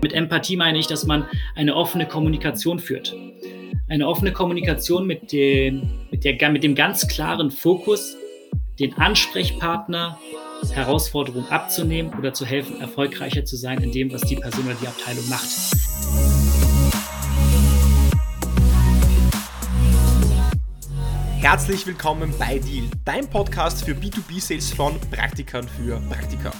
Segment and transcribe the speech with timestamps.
[0.00, 3.14] Mit Empathie meine ich, dass man eine offene Kommunikation führt.
[3.88, 8.16] Eine offene Kommunikation mit dem, mit, der, mit dem ganz klaren Fokus,
[8.78, 10.18] den Ansprechpartner
[10.72, 14.86] Herausforderungen abzunehmen oder zu helfen, erfolgreicher zu sein in dem, was die Person oder die
[14.86, 15.48] Abteilung macht.
[21.40, 26.52] Herzlich willkommen bei Deal, dein Podcast für B2B-Sales von Praktikern für Praktika.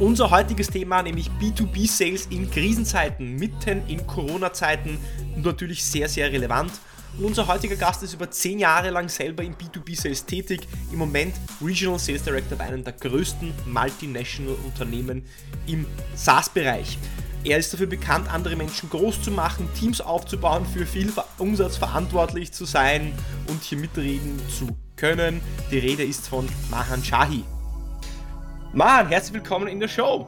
[0.00, 4.98] Unser heutiges Thema, nämlich B2B-Sales in Krisenzeiten, mitten in Corona-Zeiten,
[5.36, 6.72] natürlich sehr, sehr relevant.
[7.16, 11.36] Und unser heutiger Gast ist über zehn Jahre lang selber im B2B-Sales tätig, im Moment
[11.64, 15.24] Regional Sales Director bei einem der größten Multinational Unternehmen
[15.68, 15.86] im
[16.16, 16.98] SaaS-Bereich.
[17.44, 22.50] Er ist dafür bekannt, andere Menschen groß zu machen, Teams aufzubauen, für viel Umsatz verantwortlich
[22.50, 23.12] zu sein
[23.46, 25.40] und hier mitreden zu können.
[25.70, 27.44] Die Rede ist von Mahan Shahi.
[28.74, 30.26] Mahan, herzlich willkommen in der Show.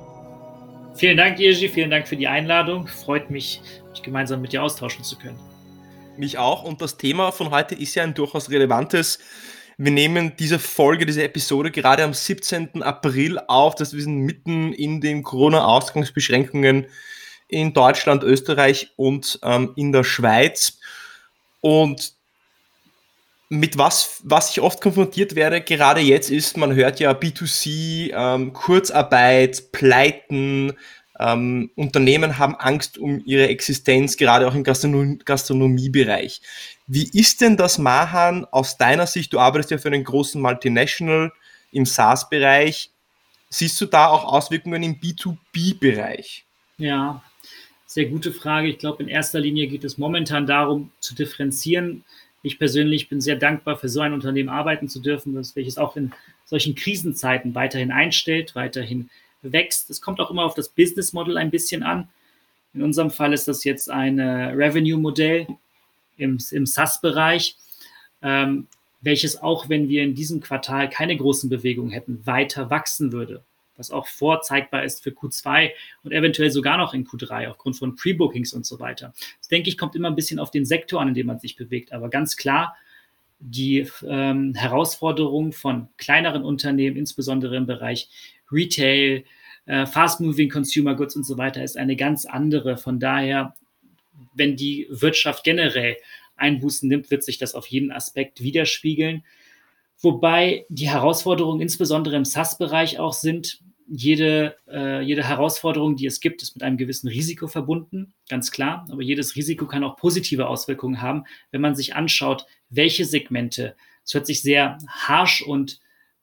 [0.95, 2.86] Vielen Dank, Irji, vielen Dank für die Einladung.
[2.86, 5.36] Freut mich, mich gemeinsam mit dir austauschen zu können.
[6.16, 6.62] Mich auch.
[6.62, 9.19] Und das Thema von heute ist ja ein durchaus relevantes.
[9.78, 12.84] Wir nehmen diese Folge, diese Episode gerade am 17.
[12.84, 13.75] April auf.
[13.75, 16.86] Das wir sind mitten in den Corona-Ausgangsbeschränkungen
[17.48, 20.78] in Deutschland, Österreich und ähm, in der Schweiz.
[21.62, 22.16] Und
[23.48, 28.53] mit was, was ich oft konfrontiert werde, gerade jetzt ist, man hört ja B2C, ähm,
[28.53, 30.72] Kurzarbeit, Pleiten,
[31.19, 36.42] ähm, Unternehmen haben Angst um ihre Existenz, gerade auch im Gastronom Gastronomiebereich.
[36.86, 39.33] Wie ist denn das, Mahan, aus deiner Sicht?
[39.33, 41.33] Du arbeitest ja für einen großen Multinational
[41.72, 42.91] im SaaS-Bereich.
[43.48, 46.44] Siehst du da auch Auswirkungen im B2B-Bereich?
[46.78, 47.22] Ja,
[47.86, 48.69] sehr gute Frage.
[48.69, 52.05] Ich glaube, in erster Linie geht es momentan darum, zu differenzieren.
[52.42, 56.12] Ich persönlich bin sehr dankbar, für so ein Unternehmen arbeiten zu dürfen, welches auch in
[56.45, 59.11] solchen Krisenzeiten weiterhin einstellt, weiterhin
[59.43, 59.91] wächst.
[59.91, 62.09] Es kommt auch immer auf das Business Model ein bisschen an.
[62.73, 65.47] In unserem Fall ist das jetzt ein Revenue-Modell
[66.19, 67.56] im, im SaaS-Bereich,
[68.22, 68.66] ähm,
[69.00, 73.43] welches auch, wenn wir in diesem Quartal keine großen Bewegungen hätten, weiter wachsen würde.
[73.76, 75.70] Was auch vorzeigbar ist für Q2
[76.03, 79.12] und eventuell sogar noch in Q3 aufgrund von Pre-Bookings und so weiter.
[79.38, 81.56] Das denke ich, kommt immer ein bisschen auf den Sektor an, in dem man sich
[81.56, 81.92] bewegt.
[81.92, 82.76] Aber ganz klar,
[83.38, 88.09] die ähm, Herausforderungen von kleineren Unternehmen, insbesondere im Bereich
[88.50, 89.25] Retail,
[89.66, 92.76] äh, Fast-Moving Consumer Goods und so weiter ist eine ganz andere.
[92.76, 93.54] Von daher,
[94.34, 95.97] wenn die Wirtschaft generell
[96.36, 99.25] Einbußen nimmt, wird sich das auf jeden Aspekt widerspiegeln.
[100.00, 106.42] Wobei die Herausforderungen insbesondere im SaaS-Bereich auch sind, jede, äh, jede Herausforderung, die es gibt,
[106.42, 108.86] ist mit einem gewissen Risiko verbunden, ganz klar.
[108.91, 114.14] Aber jedes Risiko kann auch positive Auswirkungen haben, wenn man sich anschaut, welche Segmente, es
[114.14, 115.80] hört sich sehr harsh und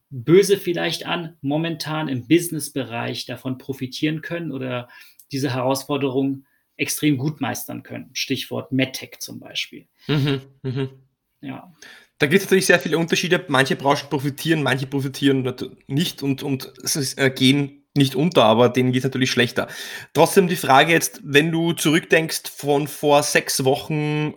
[0.09, 4.89] böse vielleicht an, momentan im Business-Bereich davon profitieren können oder
[5.31, 6.45] diese Herausforderung
[6.77, 8.09] extrem gut meistern können.
[8.13, 9.87] Stichwort MedTech zum Beispiel.
[10.07, 10.89] Mhm, mh.
[11.41, 11.73] Ja.
[12.19, 13.43] Da gibt es natürlich sehr viele Unterschiede.
[13.47, 15.53] Manche Branchen profitieren, manche profitieren
[15.87, 16.73] nicht und, und
[17.17, 19.67] äh, gehen nicht unter, aber denen geht es natürlich schlechter.
[20.13, 24.33] Trotzdem die Frage jetzt, wenn du zurückdenkst von vor sechs Wochen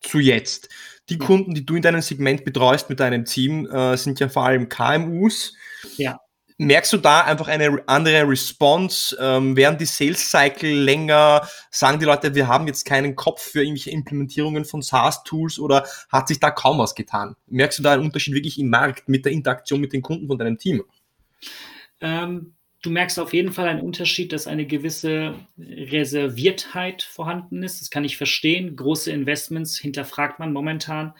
[0.00, 0.68] zu jetzt,
[1.08, 4.44] die Kunden, die du in deinem Segment betreust mit deinem Team, äh, sind ja vor
[4.44, 5.54] allem KMUs.
[5.96, 6.18] Ja.
[6.58, 9.14] Merkst du da einfach eine andere Response?
[9.20, 11.46] Ähm, werden die Sales Cycle länger?
[11.70, 16.28] Sagen die Leute, wir haben jetzt keinen Kopf für irgendwelche Implementierungen von SaaS-Tools oder hat
[16.28, 17.36] sich da kaum was getan?
[17.46, 20.38] Merkst du da einen Unterschied wirklich im Markt mit der Interaktion mit den Kunden von
[20.38, 20.82] deinem Team?
[22.00, 27.82] Ähm, du merkst auf jeden Fall einen Unterschied, dass eine gewisse Reserviertheit vorhanden ist.
[27.82, 28.76] Das kann ich verstehen.
[28.76, 31.12] Große Investments hinterfragt man momentan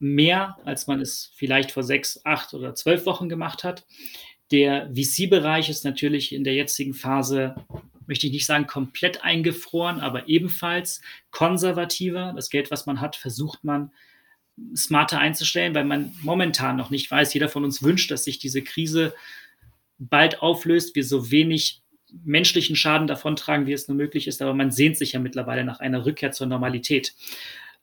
[0.00, 3.86] mehr, als man es vielleicht vor sechs, acht oder zwölf Wochen gemacht hat.
[4.50, 7.54] Der VC-Bereich ist natürlich in der jetzigen Phase,
[8.06, 11.00] möchte ich nicht sagen komplett eingefroren, aber ebenfalls
[11.30, 12.32] konservativer.
[12.34, 13.92] Das Geld, was man hat, versucht man
[14.74, 17.32] smarter einzustellen, weil man momentan noch nicht weiß.
[17.32, 19.14] Jeder von uns wünscht, dass sich diese Krise
[19.98, 21.82] bald auflöst, wir so wenig
[22.24, 24.42] menschlichen Schaden davontragen, wie es nur möglich ist.
[24.42, 27.14] Aber man sehnt sich ja mittlerweile nach einer Rückkehr zur Normalität.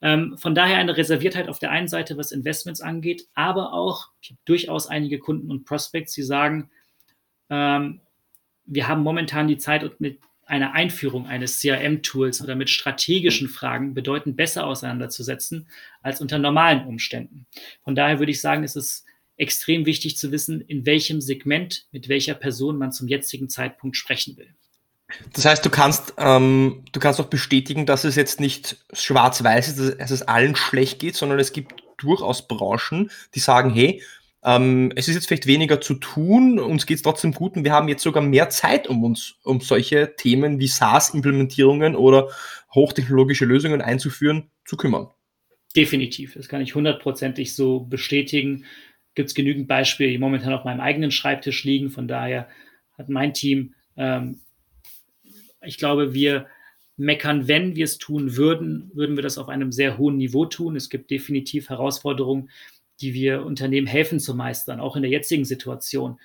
[0.00, 4.30] Ähm, von daher eine Reserviertheit auf der einen Seite, was Investments angeht, aber auch, ich
[4.30, 6.70] habe durchaus einige Kunden und Prospects, die sagen,
[7.50, 8.00] ähm,
[8.64, 13.92] wir haben momentan die Zeit und mit einer Einführung eines CRM-Tools oder mit strategischen Fragen
[13.92, 15.68] bedeutend besser auseinanderzusetzen
[16.00, 17.46] als unter normalen Umständen.
[17.82, 19.04] Von daher würde ich sagen, es ist
[19.36, 24.36] extrem wichtig zu wissen, in welchem Segment, mit welcher Person man zum jetzigen Zeitpunkt sprechen
[24.36, 24.54] will.
[25.32, 30.00] Das heißt, du kannst, ähm, du kannst auch bestätigen, dass es jetzt nicht schwarz-weiß ist,
[30.00, 34.02] dass es allen schlecht geht, sondern es gibt durchaus Branchen, die sagen, hey,
[34.44, 37.72] ähm, es ist jetzt vielleicht weniger zu tun, uns geht es trotzdem gut und wir
[37.72, 42.28] haben jetzt sogar mehr Zeit, um uns um solche Themen wie SaaS-Implementierungen oder
[42.74, 45.08] hochtechnologische Lösungen einzuführen, zu kümmern.
[45.74, 48.64] Definitiv, das kann ich hundertprozentig so bestätigen.
[49.14, 51.90] Gibt es genügend Beispiele, die momentan auf meinem eigenen Schreibtisch liegen.
[51.90, 52.48] Von daher
[52.96, 54.40] hat mein Team, ähm,
[55.62, 56.46] ich glaube, wir
[56.96, 60.76] meckern, wenn wir es tun würden, würden wir das auf einem sehr hohen Niveau tun.
[60.76, 62.50] Es gibt definitiv Herausforderungen,
[63.00, 66.18] die wir Unternehmen helfen zu meistern, auch in der jetzigen Situation.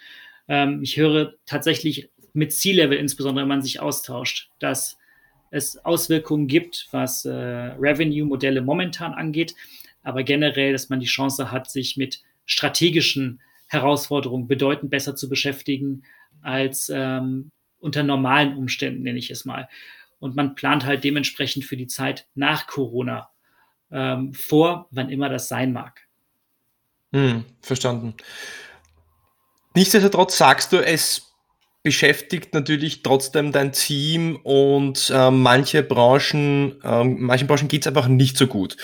[0.47, 4.97] Ähm, ich höre tatsächlich mit C-Level, insbesondere wenn man sich austauscht, dass
[5.51, 9.53] es Auswirkungen gibt, was äh, Revenue-Modelle momentan angeht,
[10.01, 16.03] aber generell, dass man die Chance hat, sich mit strategischen Herausforderungen bedeutend besser zu beschäftigen
[16.41, 17.51] als ähm,
[17.83, 19.69] unter normalen Umständen, nenne ich es mal.
[20.19, 23.29] Und man plant halt dementsprechend für die Zeit nach Corona
[23.91, 26.01] ähm, vor, wann immer das sein mag.
[27.11, 28.15] Hm, verstanden.
[29.75, 31.33] Nichtsdestotrotz sagst du, es
[31.83, 38.07] beschäftigt natürlich trotzdem dein Team und äh, manche Branchen, äh, manchen Branchen geht es einfach
[38.07, 38.77] nicht so gut.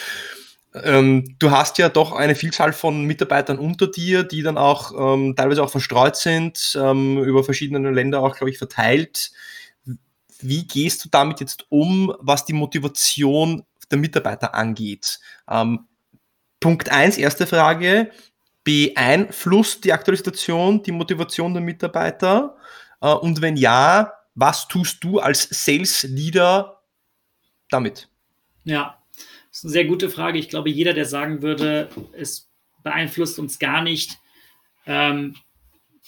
[0.73, 5.35] Ähm, du hast ja doch eine Vielzahl von Mitarbeitern unter dir, die dann auch ähm,
[5.35, 9.31] teilweise auch verstreut sind, ähm, über verschiedene Länder auch, glaube ich, verteilt.
[10.41, 15.19] Wie gehst du damit jetzt um, was die Motivation der Mitarbeiter angeht?
[15.49, 15.87] Ähm,
[16.59, 18.11] Punkt eins, erste Frage.
[18.63, 22.57] Beeinflusst die aktuelle Situation die Motivation der Mitarbeiter?
[23.01, 26.83] Äh, und wenn ja, was tust du als Sales Leader
[27.69, 28.07] damit?
[28.63, 28.98] Ja,
[29.59, 30.39] ist eine sehr gute Frage.
[30.39, 32.49] Ich glaube, jeder, der sagen würde, es
[32.83, 34.17] beeinflusst uns gar nicht,
[34.85, 35.35] ähm,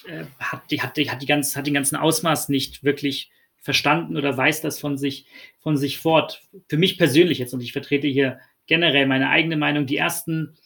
[0.07, 4.17] äh, hat, die, hat, die, hat, die ganz, hat den ganzen Ausmaß nicht wirklich verstanden
[4.17, 5.25] oder weiß das von sich,
[5.59, 6.41] von sich fort.
[6.69, 10.57] Für mich persönlich jetzt, und ich vertrete hier generell meine eigene Meinung, die ersten,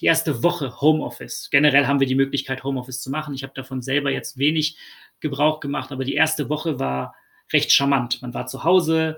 [0.00, 1.48] die erste Woche Homeoffice.
[1.50, 3.34] Generell haben wir die Möglichkeit, Homeoffice zu machen.
[3.34, 4.76] Ich habe davon selber jetzt wenig
[5.20, 7.14] Gebrauch gemacht, aber die erste Woche war
[7.52, 8.20] recht charmant.
[8.22, 9.16] Man war zu Hause,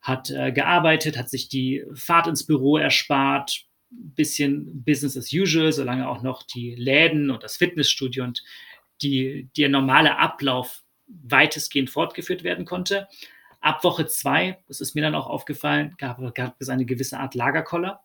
[0.00, 6.08] hat äh, gearbeitet, hat sich die Fahrt ins Büro erspart, bisschen Business as usual, solange
[6.08, 8.42] auch noch die Läden und das Fitnessstudio und
[9.02, 13.08] die, der normale Ablauf weitestgehend fortgeführt werden konnte.
[13.60, 17.34] Ab Woche zwei, das ist mir dann auch aufgefallen, gab, gab es eine gewisse Art
[17.34, 18.00] Lagerkoller.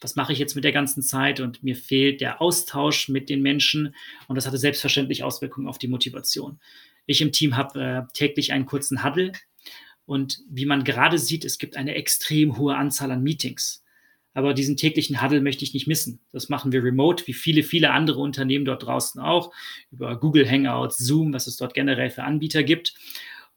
[0.00, 1.40] Was mache ich jetzt mit der ganzen Zeit?
[1.40, 3.94] Und mir fehlt der Austausch mit den Menschen.
[4.28, 6.58] Und das hatte selbstverständlich Auswirkungen auf die Motivation.
[7.06, 9.32] Ich im Team habe äh, täglich einen kurzen Huddle.
[10.10, 13.84] Und wie man gerade sieht, es gibt eine extrem hohe Anzahl an Meetings.
[14.34, 16.18] Aber diesen täglichen Huddle möchte ich nicht missen.
[16.32, 19.54] Das machen wir remote, wie viele, viele andere Unternehmen dort draußen auch,
[19.92, 22.92] über Google Hangouts, Zoom, was es dort generell für Anbieter gibt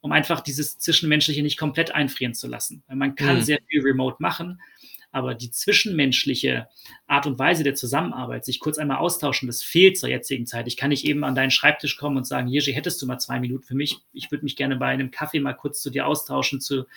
[0.04, 2.84] um einfach dieses Zwischenmenschliche nicht komplett einfrieren zu lassen.
[2.88, 3.42] Weil man kann mhm.
[3.42, 4.62] sehr viel remote machen,
[5.14, 6.68] aber die zwischenmenschliche
[7.06, 10.68] Art und Weise der Zusammenarbeit, sich kurz einmal austauschen, das fehlt zur jetzigen Zeit.
[10.68, 13.40] Ich kann nicht eben an deinen Schreibtisch kommen und sagen, Jerzy, hättest du mal zwei
[13.40, 14.00] Minuten für mich?
[14.12, 16.88] Ich würde mich gerne bei einem Kaffee mal kurz zu dir austauschen, zu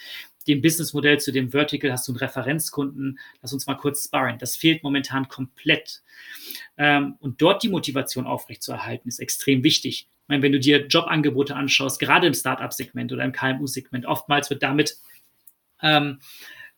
[0.48, 1.92] dem Businessmodell, zu dem Vertical.
[1.92, 3.18] Hast du einen Referenzkunden?
[3.42, 4.38] Lass uns mal kurz sparren.
[4.38, 6.02] Das fehlt momentan komplett.
[6.78, 10.08] Ähm, und dort die Motivation aufrechtzuerhalten, ist extrem wichtig.
[10.22, 14.62] Ich meine, wenn du dir Jobangebote anschaust, gerade im Startup-Segment oder im KMU-Segment, oftmals wird
[14.62, 14.96] damit
[15.82, 16.20] ähm,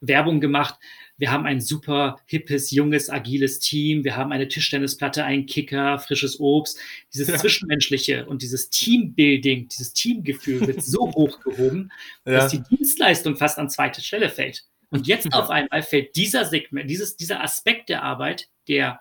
[0.00, 0.74] Werbung gemacht.
[1.18, 4.04] Wir haben ein super hippes, junges, agiles Team.
[4.04, 6.78] Wir haben eine Tischtennisplatte, einen Kicker, frisches Obst.
[7.12, 7.36] Dieses ja.
[7.36, 11.92] Zwischenmenschliche und dieses Teambuilding, dieses Teamgefühl wird so hochgehoben,
[12.24, 12.32] ja.
[12.32, 14.64] dass die Dienstleistung fast an zweite Stelle fällt.
[14.90, 19.00] Und jetzt auf einmal fällt dieser Segment, dieses, dieser Aspekt der Arbeit, der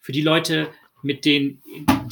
[0.00, 0.68] für die Leute
[1.04, 1.62] mit denen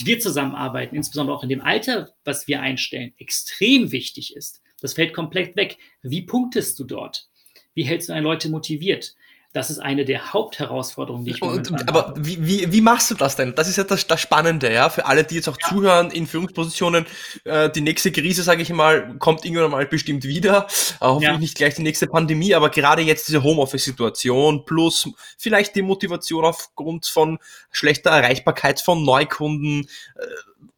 [0.04, 4.61] wir zusammenarbeiten, insbesondere auch in dem Alter, was wir einstellen, extrem wichtig ist.
[4.82, 5.78] Das fällt komplett weg.
[6.02, 7.26] Wie punktest du dort?
[7.72, 9.14] Wie hältst du deine Leute motiviert?
[9.54, 13.37] Das ist eine der Hauptherausforderungen, die ich und, Aber wie, wie, wie machst du das
[13.37, 13.54] denn?
[13.54, 15.68] Das ist ja das, das Spannende, ja, für alle, die jetzt auch ja.
[15.68, 17.04] zuhören in Führungspositionen.
[17.44, 20.66] Äh, die nächste Krise, sage ich mal, kommt irgendwann mal bestimmt wieder.
[21.00, 21.38] Äh, hoffentlich ja.
[21.38, 27.04] nicht gleich die nächste Pandemie, aber gerade jetzt diese Homeoffice-Situation plus vielleicht die Motivation aufgrund
[27.04, 27.38] von
[27.71, 29.87] schlechter Erreichbarkeit von Neukunden.
[30.16, 30.25] Äh,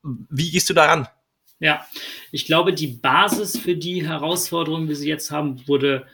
[0.03, 1.07] wie gehst du daran?
[1.61, 1.87] Ja,
[2.33, 6.07] ich glaube, die Basis für die Herausforderungen, die sie jetzt haben, wurde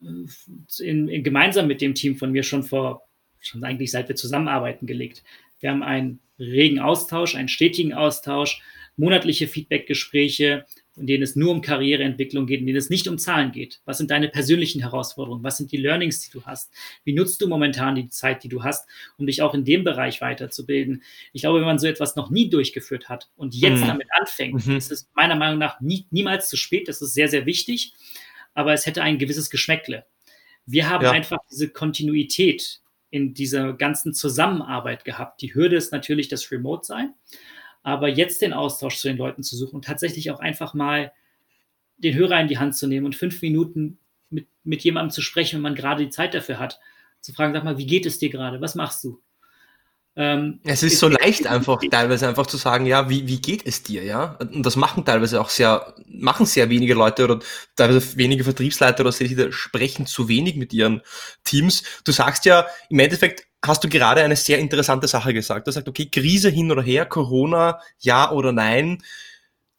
[0.00, 3.08] in, in, gemeinsam mit dem Team von mir schon vor,
[3.40, 5.22] schon eigentlich seit wir zusammenarbeiten, gelegt.
[5.60, 8.62] Wir haben einen regen Austausch, einen stetigen Austausch,
[8.96, 13.52] monatliche Feedbackgespräche, in denen es nur um Karriereentwicklung geht, in denen es nicht um Zahlen
[13.52, 13.80] geht.
[13.84, 15.44] Was sind deine persönlichen Herausforderungen?
[15.44, 16.72] Was sind die Learnings, die du hast?
[17.04, 18.88] Wie nutzt du momentan die Zeit, die du hast,
[19.18, 21.02] um dich auch in dem Bereich weiterzubilden?
[21.34, 23.88] Ich glaube, wenn man so etwas noch nie durchgeführt hat und jetzt mhm.
[23.88, 24.76] damit anfängt, mhm.
[24.76, 26.88] ist es meiner Meinung nach nie, niemals zu spät.
[26.88, 27.92] Das ist sehr, sehr wichtig
[28.56, 30.06] aber es hätte ein gewisses Geschmäckle.
[30.64, 31.12] Wir haben ja.
[31.12, 35.42] einfach diese Kontinuität in dieser ganzen Zusammenarbeit gehabt.
[35.42, 37.14] Die Hürde ist natürlich das Remote-Sein,
[37.82, 41.12] aber jetzt den Austausch zu den Leuten zu suchen und tatsächlich auch einfach mal
[41.98, 43.98] den Hörer in die Hand zu nehmen und fünf Minuten
[44.30, 46.80] mit, mit jemandem zu sprechen, wenn man gerade die Zeit dafür hat,
[47.20, 48.60] zu fragen, sag mal, wie geht es dir gerade?
[48.60, 49.22] Was machst du?
[50.18, 53.82] Ähm, es ist so leicht einfach teilweise einfach zu sagen, ja, wie, wie geht es
[53.82, 54.38] dir, ja?
[54.40, 57.40] Und das machen teilweise auch sehr, machen sehr wenige Leute oder
[57.76, 61.02] teilweise wenige Vertriebsleiter oder Sales sprechen zu wenig mit ihren
[61.44, 61.82] Teams.
[62.04, 65.66] Du sagst ja, im Endeffekt hast du gerade eine sehr interessante Sache gesagt.
[65.66, 69.02] Du sagst, okay, Krise hin oder her, Corona, ja oder nein.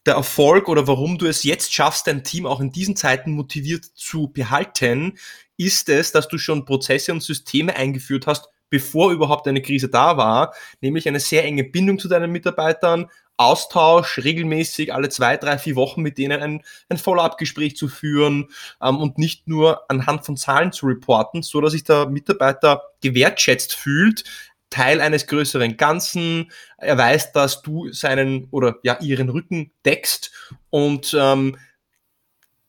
[0.05, 3.85] Der Erfolg oder warum du es jetzt schaffst, dein Team auch in diesen Zeiten motiviert
[3.85, 5.17] zu behalten,
[5.57, 10.17] ist es, dass du schon Prozesse und Systeme eingeführt hast, bevor überhaupt eine Krise da
[10.17, 15.75] war, nämlich eine sehr enge Bindung zu deinen Mitarbeitern, Austausch regelmäßig alle zwei, drei, vier
[15.75, 18.49] Wochen mit denen ein, ein Follow-up-Gespräch zu führen
[18.81, 23.75] ähm, und nicht nur anhand von Zahlen zu reporten, so dass sich der Mitarbeiter gewertschätzt
[23.75, 24.23] fühlt,
[24.71, 26.51] Teil eines größeren Ganzen.
[26.77, 30.31] Er weiß, dass du seinen oder ja ihren Rücken deckst
[30.71, 31.57] und ähm,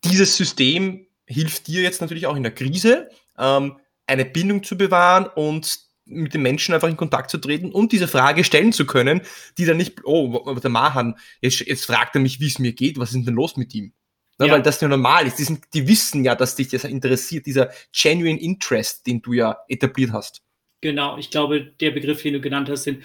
[0.05, 5.27] dieses System hilft dir jetzt natürlich auch in der Krise, ähm, eine Bindung zu bewahren
[5.27, 9.21] und mit den Menschen einfach in Kontakt zu treten und diese Frage stellen zu können,
[9.59, 12.99] die dann nicht, oh, der Mahan, jetzt, jetzt fragt er mich, wie es mir geht,
[12.99, 13.93] was ist denn los mit ihm?
[14.39, 14.53] Na, ja.
[14.53, 15.39] Weil das ja normal ist.
[15.39, 19.59] Die, sind, die wissen ja, dass dich das interessiert, dieser genuine Interest, den du ja
[19.69, 20.43] etabliert hast.
[20.81, 23.03] Genau, ich glaube, der Begriff, den du genannt hast, den,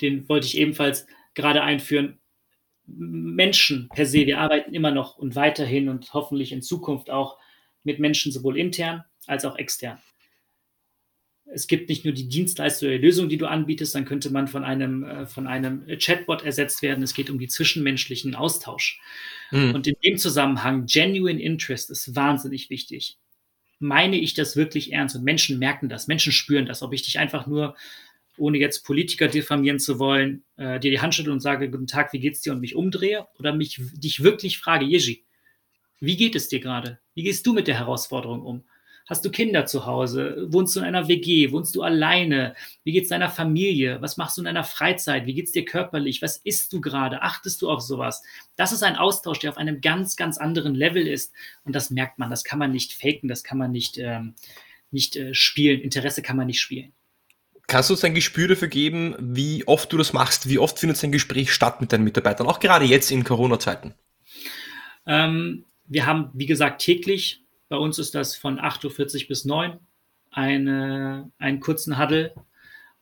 [0.00, 2.18] den wollte ich ebenfalls gerade einführen.
[2.86, 7.38] Menschen per se, wir arbeiten immer noch und weiterhin und hoffentlich in Zukunft auch
[7.84, 9.98] mit Menschen sowohl intern als auch extern
[11.52, 14.48] es gibt nicht nur die Dienstleistung oder die Lösung, die du anbietest, dann könnte man
[14.48, 17.02] von einem, äh, von einem Chatbot ersetzt werden.
[17.02, 19.00] Es geht um die zwischenmenschlichen Austausch.
[19.50, 19.74] Mhm.
[19.74, 23.18] Und in dem Zusammenhang, Genuine Interest ist wahnsinnig wichtig.
[23.78, 25.16] Meine ich das wirklich ernst?
[25.16, 26.82] Und Menschen merken das, Menschen spüren das.
[26.82, 27.76] Ob ich dich einfach nur,
[28.36, 32.12] ohne jetzt Politiker diffamieren zu wollen, äh, dir die Hand schüttel und sage, guten Tag,
[32.12, 35.24] wie geht's dir und mich umdrehe oder mich, dich wirklich frage, Jeji,
[35.98, 36.98] wie geht es dir gerade?
[37.14, 38.64] Wie gehst du mit der Herausforderung um?
[39.08, 40.46] Hast du Kinder zu Hause?
[40.50, 41.50] Wohnst du in einer WG?
[41.50, 42.54] Wohnst du alleine?
[42.84, 44.00] Wie geht es deiner Familie?
[44.00, 45.26] Was machst du in deiner Freizeit?
[45.26, 46.22] Wie geht es dir körperlich?
[46.22, 47.22] Was isst du gerade?
[47.22, 48.22] Achtest du auf sowas?
[48.56, 51.32] Das ist ein Austausch, der auf einem ganz, ganz anderen Level ist.
[51.64, 52.30] Und das merkt man.
[52.30, 53.28] Das kann man nicht faken.
[53.28, 54.34] Das kann man nicht, ähm,
[54.92, 55.80] nicht äh, spielen.
[55.80, 56.92] Interesse kann man nicht spielen.
[57.66, 60.48] Kannst du uns ein Gespür dafür geben, wie oft du das machst?
[60.48, 62.48] Wie oft findet ein Gespräch statt mit deinen Mitarbeitern?
[62.48, 63.94] Auch gerade jetzt in Corona-Zeiten.
[65.06, 69.78] Ähm, wir haben, wie gesagt, täglich bei uns ist das von 8.40 Uhr bis 9
[70.32, 72.34] eine, einen kurzen Huddle,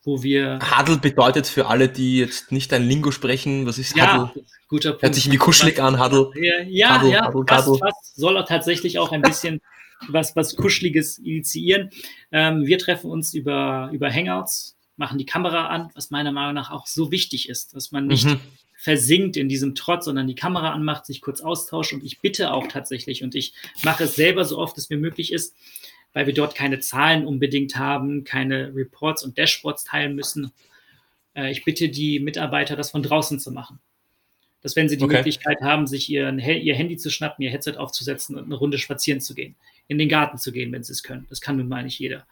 [0.05, 0.59] wo wir.
[0.63, 4.45] Huddle bedeutet für alle, die jetzt nicht ein Lingo sprechen, was ist ja, Huddle?
[4.69, 5.03] Guter Punkt.
[5.03, 6.31] Hört sich wie kuschelig an, Huddle.
[6.69, 7.81] Ja, Huddle, ja, Huddle, fast, Huddle.
[7.81, 9.61] fast soll er tatsächlich auch ein bisschen
[10.09, 11.89] was, was Kuscheliges initiieren.
[12.31, 16.71] Ähm, wir treffen uns über, über Hangouts, machen die Kamera an, was meiner Meinung nach
[16.71, 18.41] auch so wichtig ist, dass man nicht mhm
[18.80, 21.92] versinkt in diesem Trotz, sondern die Kamera anmacht, sich kurz austauscht.
[21.92, 25.32] Und ich bitte auch tatsächlich, und ich mache es selber so oft es mir möglich
[25.32, 25.56] ist,
[26.12, 30.52] weil wir dort keine Zahlen unbedingt haben, keine Reports und Dashboards teilen müssen.
[31.35, 33.80] Äh, ich bitte die Mitarbeiter, das von draußen zu machen.
[34.69, 35.17] Dass wenn sie die okay.
[35.17, 39.23] Möglichkeit haben, sich ihren, ihr Handy zu schnappen, ihr Headset aufzusetzen und eine Runde spazieren
[39.23, 39.57] zu gehen,
[39.87, 41.27] in den Garten zu gehen, wenn sie es können.
[41.31, 42.27] Das kann nun mal nicht jeder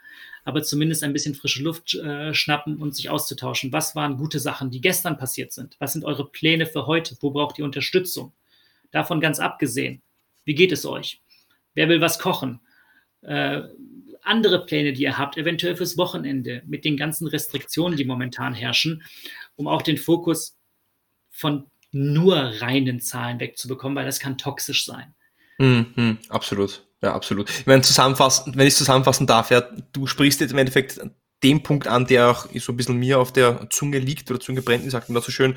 [0.47, 3.73] aber zumindest ein bisschen frische Luft äh, schnappen und sich auszutauschen.
[3.73, 5.75] Was waren gute Sachen, die gestern passiert sind?
[5.81, 7.17] Was sind eure Pläne für heute?
[7.21, 8.33] Wo braucht ihr Unterstützung?
[8.93, 10.03] Davon ganz abgesehen,
[10.45, 11.21] wie geht es euch?
[11.75, 12.61] Wer will was kochen?
[13.23, 13.63] Äh,
[14.23, 19.03] andere Pläne, die ihr habt, eventuell fürs Wochenende, mit den ganzen Restriktionen, die momentan herrschen,
[19.57, 20.57] um auch den Fokus
[21.29, 25.15] von nur reinen Zahlen wegzubekommen, weil das kann toxisch sein.
[25.59, 26.87] Mhm, absolut.
[27.03, 27.51] Ja, absolut.
[27.51, 29.63] Ich meine, zusammenfassen, wenn ich zusammenfassen darf, ja,
[29.93, 31.01] du sprichst jetzt im Endeffekt
[31.43, 34.63] den Punkt an, der auch so ein bisschen mir auf der Zunge liegt oder Zunge
[34.63, 35.57] brennt, sagt man da so schön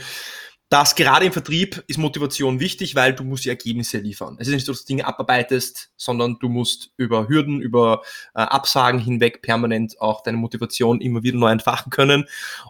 [0.69, 4.37] dass gerade im Vertrieb ist Motivation wichtig, weil du musst die Ergebnisse liefern.
[4.39, 8.03] Es ist nicht so, dass du Dinge abarbeitest, sondern du musst über Hürden, über
[8.35, 12.25] äh, Absagen hinweg permanent auch deine Motivation immer wieder neu entfachen können.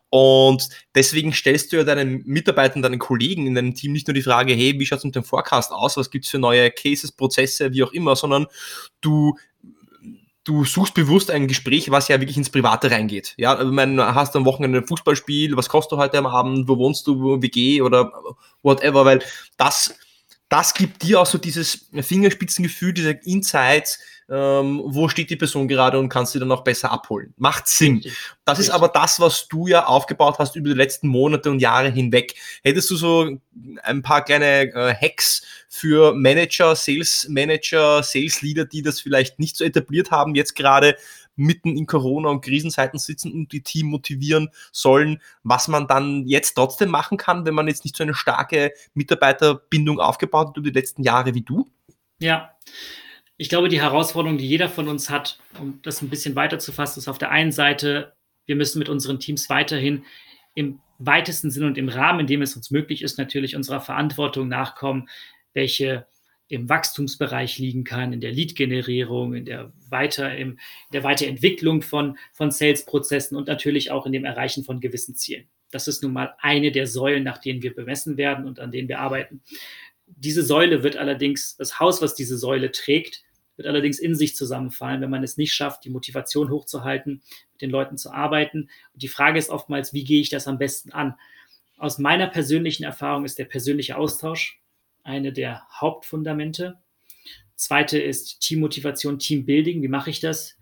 [0.09, 4.23] Und deswegen stellst du ja deinen Mitarbeitern, deinen Kollegen in deinem Team nicht nur die
[4.23, 7.73] Frage, hey, wie schaut es mit dem Forecast aus, was gibt's für neue Cases, Prozesse,
[7.73, 8.47] wie auch immer, sondern
[9.01, 9.35] du
[10.49, 13.35] du suchst bewusst ein Gespräch, was ja wirklich ins Private reingeht.
[13.37, 16.67] Ja, also, ich meine, hast am Wochenende ein Fußballspiel, was kostet du heute am Abend,
[16.67, 18.11] wo wohnst du, WG oder
[18.63, 19.21] whatever, weil
[19.57, 19.93] das,
[20.49, 25.97] das gibt dir auch so dieses Fingerspitzengefühl, diese Insights, ähm, wo steht die Person gerade
[25.97, 27.33] und kannst sie dann auch besser abholen.
[27.37, 28.03] Macht Sinn.
[28.45, 31.89] Das ist aber das, was du ja aufgebaut hast über die letzten Monate und Jahre
[31.89, 32.35] hinweg.
[32.63, 33.37] Hättest du so
[33.83, 39.57] ein paar kleine äh, Hacks für Manager, Sales Manager, Sales Leader, die das vielleicht nicht
[39.57, 40.95] so etabliert haben, jetzt gerade
[41.35, 46.53] mitten in Corona und Krisenzeiten sitzen und die Team motivieren sollen, was man dann jetzt
[46.53, 50.77] trotzdem machen kann, wenn man jetzt nicht so eine starke Mitarbeiterbindung aufgebaut hat über die
[50.77, 51.67] letzten Jahre wie du?
[52.19, 52.51] Ja,
[53.39, 56.73] ich glaube, die Herausforderung, die jeder von uns hat, um das ein bisschen weiter zu
[56.73, 58.13] fassen, ist auf der einen Seite,
[58.45, 60.03] wir müssen mit unseren Teams weiterhin
[60.55, 64.49] im weitesten Sinn und im Rahmen, in dem es uns möglich ist, natürlich unserer Verantwortung
[64.49, 65.07] nachkommen,
[65.53, 66.05] welche
[66.49, 70.59] im Wachstumsbereich liegen kann, in der Lead-Generierung, in der Weiter, in
[70.91, 75.47] der Weiterentwicklung von, von Sales-Prozessen und natürlich auch in dem Erreichen von gewissen Zielen.
[75.71, 78.89] Das ist nun mal eine der Säulen, nach denen wir bemessen werden und an denen
[78.89, 79.41] wir arbeiten.
[80.07, 83.23] Diese Säule wird allerdings, das Haus, was diese Säule trägt,
[83.59, 87.69] wird allerdings in sich zusammenfallen, wenn man es nicht schafft, die Motivation hochzuhalten, mit den
[87.69, 88.69] Leuten zu arbeiten.
[88.93, 91.15] Und die Frage ist oftmals, wie gehe ich das am besten an?
[91.77, 94.61] Aus meiner persönlichen Erfahrung ist der persönliche Austausch
[95.03, 96.79] eine der Hauptfundamente.
[97.55, 99.81] Zweite ist Teammotivation, Teambuilding.
[99.81, 100.57] Wie mache ich das?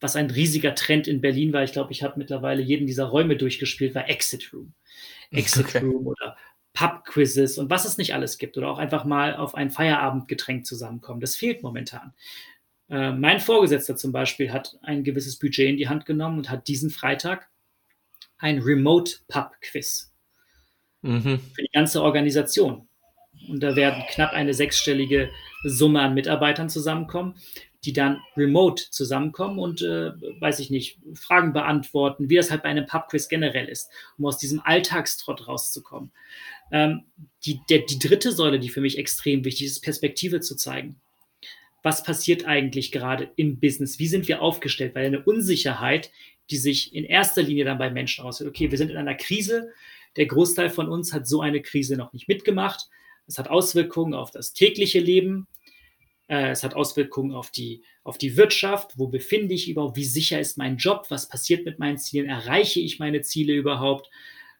[0.00, 3.36] Was ein riesiger Trend in Berlin war, ich glaube, ich habe mittlerweile jeden dieser Räume
[3.36, 4.72] durchgespielt, war Exit Room.
[5.30, 5.84] Exit okay.
[5.84, 6.38] Room oder
[6.80, 8.56] Pub-Quizzes und was es nicht alles gibt.
[8.56, 11.20] Oder auch einfach mal auf ein Feierabendgetränk zusammenkommen.
[11.20, 12.14] Das fehlt momentan.
[12.88, 16.68] Äh, mein Vorgesetzter zum Beispiel hat ein gewisses Budget in die Hand genommen und hat
[16.68, 17.50] diesen Freitag
[18.38, 20.10] ein Remote-Pub-Quiz
[21.02, 21.40] mhm.
[21.54, 22.88] für die ganze Organisation.
[23.48, 25.30] Und da werden knapp eine sechsstellige
[25.64, 27.34] Summe an Mitarbeitern zusammenkommen,
[27.84, 32.68] die dann remote zusammenkommen und, äh, weiß ich nicht, Fragen beantworten, wie das halt bei
[32.68, 36.10] einem Pubquiz generell ist, um aus diesem Alltagstrott rauszukommen.
[36.72, 37.04] Ähm,
[37.44, 41.00] die, der, die dritte Säule, die für mich extrem wichtig ist, Perspektive zu zeigen.
[41.82, 43.98] Was passiert eigentlich gerade im Business?
[43.98, 44.94] Wie sind wir aufgestellt?
[44.94, 46.10] Weil eine Unsicherheit,
[46.50, 48.50] die sich in erster Linie dann bei Menschen aushält.
[48.50, 49.70] Okay, wir sind in einer Krise.
[50.16, 52.88] Der Großteil von uns hat so eine Krise noch nicht mitgemacht.
[53.26, 55.46] Es hat Auswirkungen auf das tägliche Leben.
[56.30, 58.92] Äh, es hat Auswirkungen auf die, auf die Wirtschaft.
[58.96, 59.96] Wo befinde ich überhaupt?
[59.96, 61.06] Wie sicher ist mein Job?
[61.08, 62.28] Was passiert mit meinen Zielen?
[62.28, 64.08] Erreiche ich meine Ziele überhaupt?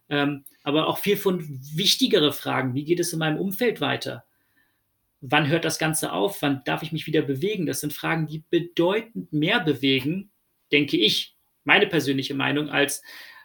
[0.09, 2.75] Ähm, aber auch viel von wichtigere Fragen.
[2.75, 4.25] Wie geht es in meinem Umfeld weiter?
[5.21, 6.43] Wann hört das Ganze auf?
[6.43, 7.67] Wann darf ich mich wieder bewegen?
[7.67, 10.31] Das sind Fragen, die bedeutend mehr bewegen,
[10.73, 13.03] denke ich, meine persönliche Meinung, als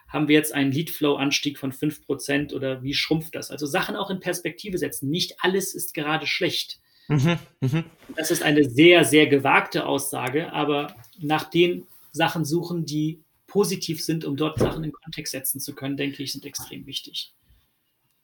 [0.08, 3.50] haben wir jetzt einen Leadflow-Anstieg von 5% oder wie schrumpft das?
[3.50, 5.10] Also Sachen auch in Perspektive setzen.
[5.10, 6.80] Nicht alles ist gerade schlecht.
[7.08, 7.84] Mhm, mh.
[8.16, 14.24] Das ist eine sehr, sehr gewagte Aussage, aber nach den Sachen suchen, die positiv sind,
[14.24, 17.32] um dort Sachen in Kontext setzen zu können, denke ich, sind extrem wichtig.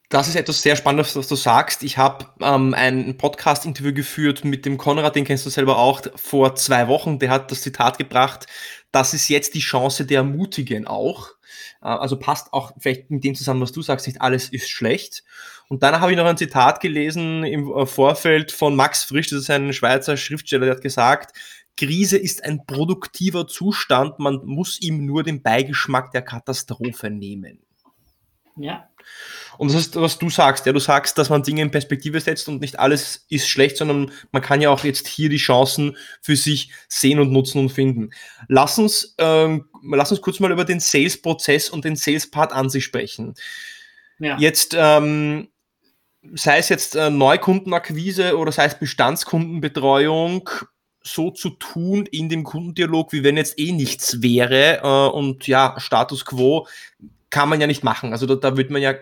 [0.09, 1.81] Das ist etwas sehr Spannendes, was du sagst.
[1.81, 6.53] Ich habe ähm, ein Podcast-Interview geführt mit dem Konrad, den kennst du selber auch, vor
[6.53, 7.17] zwei Wochen.
[7.17, 8.45] Der hat das Zitat gebracht,
[8.91, 11.31] das ist jetzt die Chance der Mutigen auch.
[11.81, 15.23] Äh, also passt auch vielleicht in dem zusammen, was du sagst, nicht alles ist schlecht.
[15.67, 19.41] Und dann habe ich noch ein Zitat gelesen im äh, Vorfeld von Max Frisch, das
[19.41, 21.37] ist ein Schweizer Schriftsteller, der hat gesagt,
[21.75, 27.59] Krise ist ein produktiver Zustand, man muss ihm nur den Beigeschmack der Katastrophe nehmen.
[28.55, 28.87] Ja.
[29.57, 30.65] Und das ist, was du sagst.
[30.65, 34.11] Ja, du sagst, dass man Dinge in Perspektive setzt und nicht alles ist schlecht, sondern
[34.31, 38.09] man kann ja auch jetzt hier die Chancen für sich sehen und nutzen und finden.
[38.47, 42.83] Lass uns, ähm, lass uns kurz mal über den Sales-Prozess und den Sales-Part an sich
[42.83, 43.35] sprechen.
[44.19, 44.37] Ja.
[44.37, 45.49] Jetzt, ähm,
[46.33, 50.49] sei es jetzt äh, Neukundenakquise oder sei es Bestandskundenbetreuung,
[51.05, 55.75] so zu tun in dem Kundendialog, wie wenn jetzt eh nichts wäre äh, und ja,
[55.77, 56.65] Status quo
[57.33, 58.11] kann man ja nicht machen.
[58.11, 58.93] Also da, da wird man ja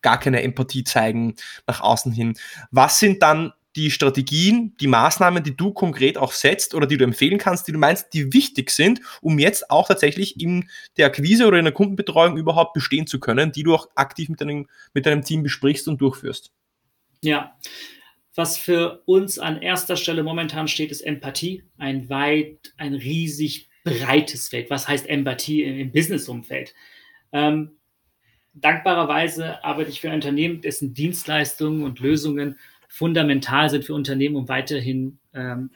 [0.00, 1.34] gar keine Empathie zeigen
[1.66, 2.36] nach außen hin.
[2.70, 7.04] Was sind dann die Strategien, die Maßnahmen, die du konkret auch setzt oder die du
[7.04, 11.46] empfehlen kannst, die du meinst, die wichtig sind, um jetzt auch tatsächlich in der Akquise
[11.46, 15.04] oder in der Kundenbetreuung überhaupt bestehen zu können, die du auch aktiv mit deinem, mit
[15.04, 16.52] deinem Team besprichst und durchführst?
[17.20, 17.58] Ja,
[18.34, 21.64] was für uns an erster Stelle momentan steht, ist Empathie.
[21.76, 24.70] Ein weit, ein riesig breites Feld.
[24.70, 26.74] Was heißt Empathie im Business-Umfeld?
[27.32, 27.72] Ähm,
[28.54, 32.58] dankbarerweise arbeite ich für ein Unternehmen, dessen Dienstleistungen und Lösungen
[32.88, 35.70] fundamental sind für Unternehmen, um weiterhin ähm,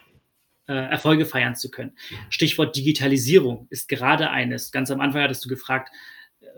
[0.67, 1.93] äh, Erfolge feiern zu können.
[2.31, 4.73] Stichwort Digitalisierung ist gerade eines.
[4.73, 5.91] Ganz am Anfang hattest du gefragt,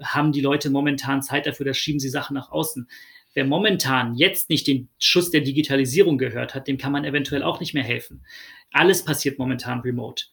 [0.03, 2.89] haben die Leute momentan Zeit dafür, da schieben sie Sachen nach außen.
[3.35, 7.61] Wer momentan jetzt nicht den Schuss der Digitalisierung gehört hat, dem kann man eventuell auch
[7.61, 8.25] nicht mehr helfen.
[8.73, 10.27] Alles passiert momentan remote.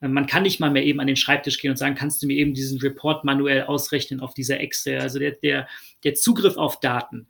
[0.00, 2.36] Man kann nicht mal mehr eben an den Schreibtisch gehen und sagen, kannst du mir
[2.36, 5.00] eben diesen Report manuell ausrechnen auf dieser Excel.
[5.00, 5.68] Also der, der,
[6.04, 7.28] der Zugriff auf Daten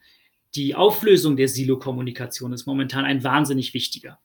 [0.54, 4.18] die Auflösung der Silo-Kommunikation ist momentan ein wahnsinnig wichtiger.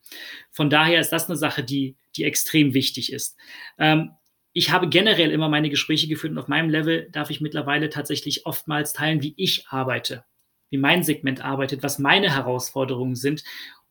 [0.51, 3.37] Von daher ist das eine Sache, die, die extrem wichtig ist.
[3.77, 4.11] Ähm,
[4.53, 8.45] ich habe generell immer meine Gespräche geführt und auf meinem Level darf ich mittlerweile tatsächlich
[8.45, 10.25] oftmals teilen, wie ich arbeite,
[10.69, 13.43] wie mein Segment arbeitet, was meine Herausforderungen sind.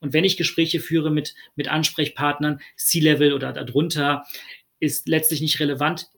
[0.03, 4.27] Und wenn ich Gespräche führe mit, mit Ansprechpartnern, C-Level oder darunter,
[4.81, 6.11] ist letztlich nicht relevant.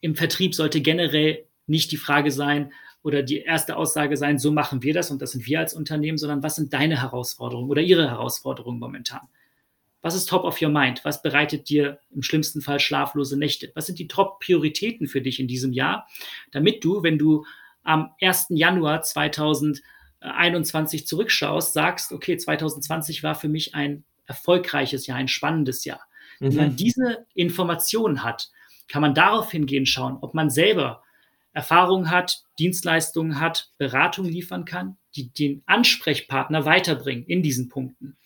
[0.00, 2.72] Im Vertrieb sollte generell nicht die Frage sein,
[3.06, 6.18] oder die erste Aussage sein, so machen wir das und das sind wir als Unternehmen,
[6.18, 9.28] sondern was sind deine Herausforderungen oder ihre Herausforderungen momentan?
[10.02, 11.04] Was ist top of your mind?
[11.04, 13.70] Was bereitet dir im schlimmsten Fall schlaflose Nächte?
[13.76, 16.08] Was sind die Top-Prioritäten für dich in diesem Jahr,
[16.50, 17.46] damit du, wenn du
[17.84, 18.46] am 1.
[18.48, 19.02] Januar
[20.20, 26.00] 2021 zurückschaust, sagst, okay, 2020 war für mich ein erfolgreiches Jahr, ein spannendes Jahr.
[26.40, 26.46] Mhm.
[26.46, 28.50] Wenn man diese Informationen hat,
[28.88, 31.02] kann man darauf hingehen schauen, ob man selber
[31.52, 38.16] Erfahrung hat, Dienstleistungen hat, Beratung liefern kann, die den Ansprechpartner weiterbringen in diesen Punkten.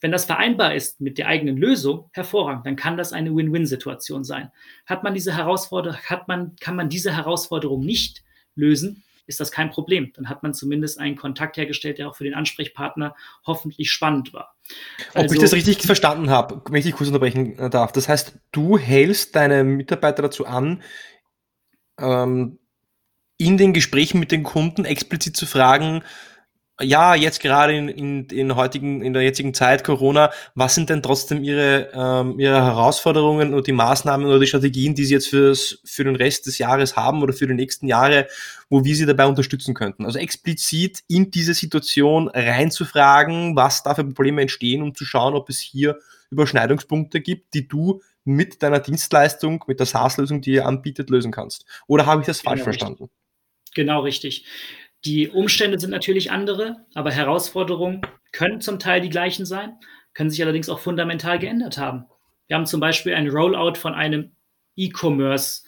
[0.00, 4.50] Wenn das vereinbar ist mit der eigenen Lösung, hervorragend, dann kann das eine Win-Win-Situation sein.
[4.84, 8.24] Hat man diese Herausforderung, hat man, kann man diese Herausforderung nicht
[8.56, 10.12] lösen, ist das kein Problem.
[10.14, 13.14] Dann hat man zumindest einen Kontakt hergestellt, der auch für den Ansprechpartner
[13.46, 14.54] hoffentlich spannend war.
[15.10, 17.92] Ob also, ich das richtig verstanden habe, wenn ich dich kurz unterbrechen darf.
[17.92, 20.82] Das heißt, du hältst deine Mitarbeiter dazu an,
[22.00, 22.58] ähm,
[23.38, 26.02] in den Gesprächen mit den Kunden explizit zu fragen,
[26.80, 31.02] ja, jetzt gerade in, in, in, heutigen, in der jetzigen Zeit Corona, was sind denn
[31.02, 35.80] trotzdem Ihre, ähm, Ihre Herausforderungen und die Maßnahmen oder die Strategien, die Sie jetzt fürs,
[35.84, 38.26] für den Rest des Jahres haben oder für die nächsten Jahre,
[38.70, 40.06] wo wir Sie dabei unterstützen könnten?
[40.06, 45.50] Also explizit in diese Situation reinzufragen, was da für Probleme entstehen, um zu schauen, ob
[45.50, 45.98] es hier
[46.30, 51.66] Überschneidungspunkte gibt, die du mit deiner Dienstleistung, mit der SaaS-Lösung, die ihr anbietet, lösen kannst.
[51.86, 53.10] Oder habe ich das falsch genau, verstanden?
[53.74, 54.44] Genau richtig.
[55.04, 59.76] Die Umstände sind natürlich andere, aber Herausforderungen können zum Teil die gleichen sein,
[60.14, 62.06] können sich allerdings auch fundamental geändert haben.
[62.46, 64.32] Wir haben zum Beispiel ein Rollout von einem
[64.76, 65.62] E-Commerce,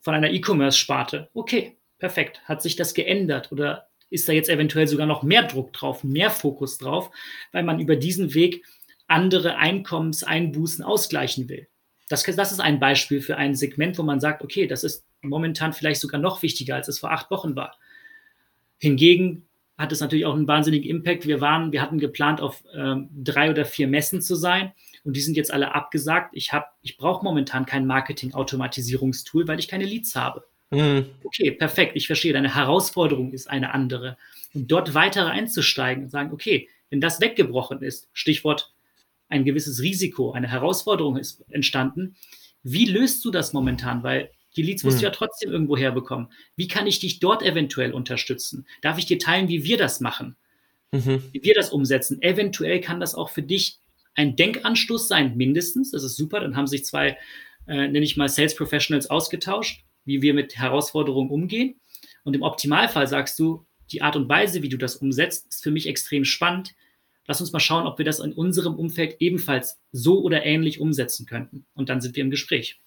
[0.00, 1.30] von einer E-Commerce-Sparte.
[1.34, 2.42] Okay, perfekt.
[2.44, 6.30] Hat sich das geändert oder ist da jetzt eventuell sogar noch mehr Druck drauf, mehr
[6.30, 7.10] Fokus drauf,
[7.52, 8.64] weil man über diesen Weg
[9.08, 11.68] andere Einkommenseinbußen ausgleichen will?
[12.08, 15.72] Das, das ist ein Beispiel für ein Segment, wo man sagt, okay, das ist momentan
[15.72, 17.76] vielleicht sogar noch wichtiger, als es vor acht Wochen war.
[18.80, 19.46] Hingegen
[19.78, 21.26] hat es natürlich auch einen wahnsinnigen Impact.
[21.26, 24.72] Wir waren, wir hatten geplant, auf ähm, drei oder vier Messen zu sein
[25.04, 26.30] und die sind jetzt alle abgesagt.
[26.34, 30.44] Ich habe, ich brauche momentan kein Marketing-Automatisierungstool, weil ich keine Leads habe.
[30.70, 31.06] Mhm.
[31.24, 31.92] Okay, perfekt.
[31.94, 32.32] Ich verstehe.
[32.32, 34.16] Deine Herausforderung ist eine andere.
[34.54, 38.72] Und dort weiter einzusteigen und sagen, okay, wenn das weggebrochen ist, Stichwort
[39.28, 42.16] ein gewisses Risiko, eine Herausforderung ist entstanden.
[42.62, 44.02] Wie löst du das momentan?
[44.02, 45.00] Weil die Leads musst hm.
[45.00, 46.28] du ja trotzdem irgendwo herbekommen.
[46.56, 48.66] Wie kann ich dich dort eventuell unterstützen?
[48.82, 50.36] Darf ich dir teilen, wie wir das machen?
[50.92, 51.22] Mhm.
[51.32, 52.20] Wie wir das umsetzen?
[52.20, 53.78] Eventuell kann das auch für dich
[54.14, 55.92] ein Denkanstoß sein, mindestens.
[55.92, 56.40] Das ist super.
[56.40, 57.16] Dann haben sich zwei,
[57.66, 61.80] äh, nenne ich mal, Sales Professionals ausgetauscht, wie wir mit Herausforderungen umgehen.
[62.24, 65.70] Und im Optimalfall sagst du, die Art und Weise, wie du das umsetzt, ist für
[65.70, 66.74] mich extrem spannend.
[67.26, 71.26] Lass uns mal schauen, ob wir das in unserem Umfeld ebenfalls so oder ähnlich umsetzen
[71.26, 71.66] könnten.
[71.74, 72.80] Und dann sind wir im Gespräch.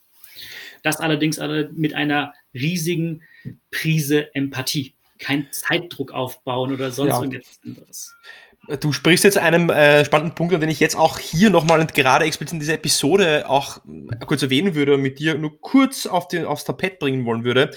[0.83, 1.39] Das allerdings
[1.73, 3.23] mit einer riesigen
[3.71, 4.93] Prise Empathie.
[5.17, 7.19] Kein Zeitdruck aufbauen oder sonst ja.
[7.19, 8.15] irgendetwas anderes.
[8.79, 12.25] Du sprichst jetzt einen äh, spannenden Punkt, den ich jetzt auch hier nochmal und gerade
[12.25, 13.79] explizit in dieser Episode auch
[14.25, 17.71] kurz erwähnen würde und mit dir nur kurz auf den, aufs Tapet bringen wollen würde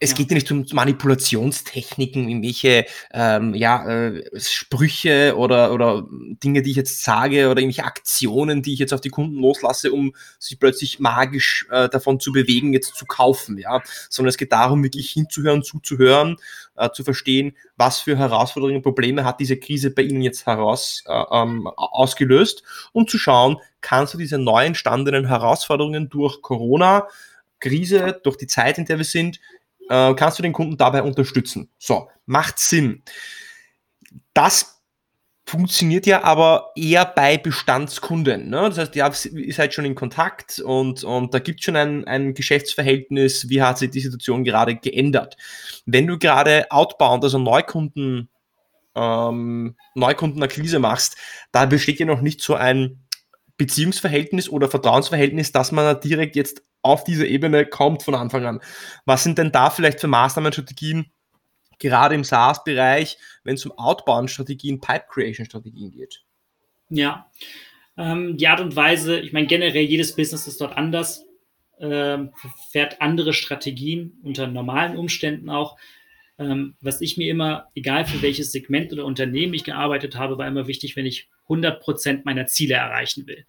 [0.00, 6.06] es geht ja nicht um Manipulationstechniken, irgendwelche ähm, ja, äh, Sprüche oder, oder
[6.42, 9.92] Dinge, die ich jetzt sage oder irgendwelche Aktionen, die ich jetzt auf die Kunden loslasse,
[9.92, 14.52] um sich plötzlich magisch äh, davon zu bewegen, jetzt zu kaufen, ja, sondern es geht
[14.52, 16.36] darum, wirklich hinzuhören, zuzuhören,
[16.76, 21.02] äh, zu verstehen, was für Herausforderungen und Probleme hat diese Krise bei Ihnen jetzt heraus
[21.06, 27.08] äh, ähm, ausgelöst und zu schauen, kannst du diese neu entstandenen Herausforderungen durch Corona
[27.60, 29.40] Krise, durch die Zeit, in der wir sind,
[29.88, 31.70] äh, kannst du den Kunden dabei unterstützen.
[31.78, 33.02] So, macht Sinn.
[34.34, 34.78] Das
[35.48, 38.50] funktioniert ja aber eher bei Bestandskunden.
[38.50, 38.70] Ne?
[38.74, 42.34] Das heißt, ihr seid schon in Kontakt und, und da gibt es schon ein, ein
[42.34, 43.48] Geschäftsverhältnis.
[43.48, 45.36] Wie hat sich die Situation gerade geändert?
[45.86, 48.28] Wenn du gerade outbound, also Neukunden,
[48.94, 51.16] ähm, Neukundenakquise machst,
[51.50, 53.00] da besteht ja noch nicht so ein
[53.56, 58.60] Beziehungsverhältnis oder Vertrauensverhältnis, dass man direkt jetzt auf diese Ebene kommt von Anfang an.
[59.04, 61.10] Was sind denn da vielleicht für Maßnahmenstrategien,
[61.78, 66.24] gerade im SaaS-Bereich, wenn es um Outbound-Strategien, Pipe-Creation-Strategien geht?
[66.90, 67.30] Ja,
[67.96, 71.24] ähm, die Art und Weise, ich meine, generell jedes Business ist dort anders,
[71.80, 72.32] ähm,
[72.70, 75.76] fährt andere Strategien unter normalen Umständen auch.
[76.38, 80.46] Ähm, was ich mir immer, egal für welches Segment oder Unternehmen ich gearbeitet habe, war
[80.46, 83.44] immer wichtig, wenn ich 100 Prozent meiner Ziele erreichen will.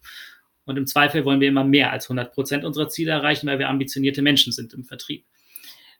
[0.64, 3.68] Und im Zweifel wollen wir immer mehr als 100 Prozent unserer Ziele erreichen, weil wir
[3.68, 5.24] ambitionierte Menschen sind im Vertrieb.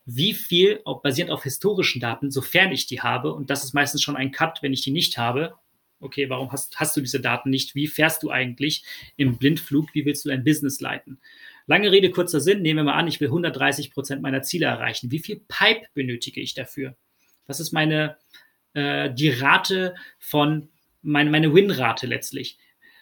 [0.05, 4.03] Wie viel, auch basierend auf historischen Daten, sofern ich die habe, und das ist meistens
[4.03, 5.55] schon ein Cut, wenn ich die nicht habe,
[6.01, 7.75] okay, warum hast, hast du diese Daten nicht?
[7.75, 8.85] Wie fährst du eigentlich
[9.16, 9.94] im Blindflug?
[9.94, 11.20] Wie willst du dein Business leiten?
[11.66, 12.62] Lange Rede, kurzer Sinn.
[12.62, 15.11] Nehmen wir mal an, ich will 130 Prozent meiner Ziele erreichen.
[15.11, 16.96] Wie viel Pipe benötige ich dafür?
[17.46, 18.16] Was ist meine,
[18.75, 20.70] äh, die Rate von,
[21.03, 22.59] meine, meine Win-Rate letztlich?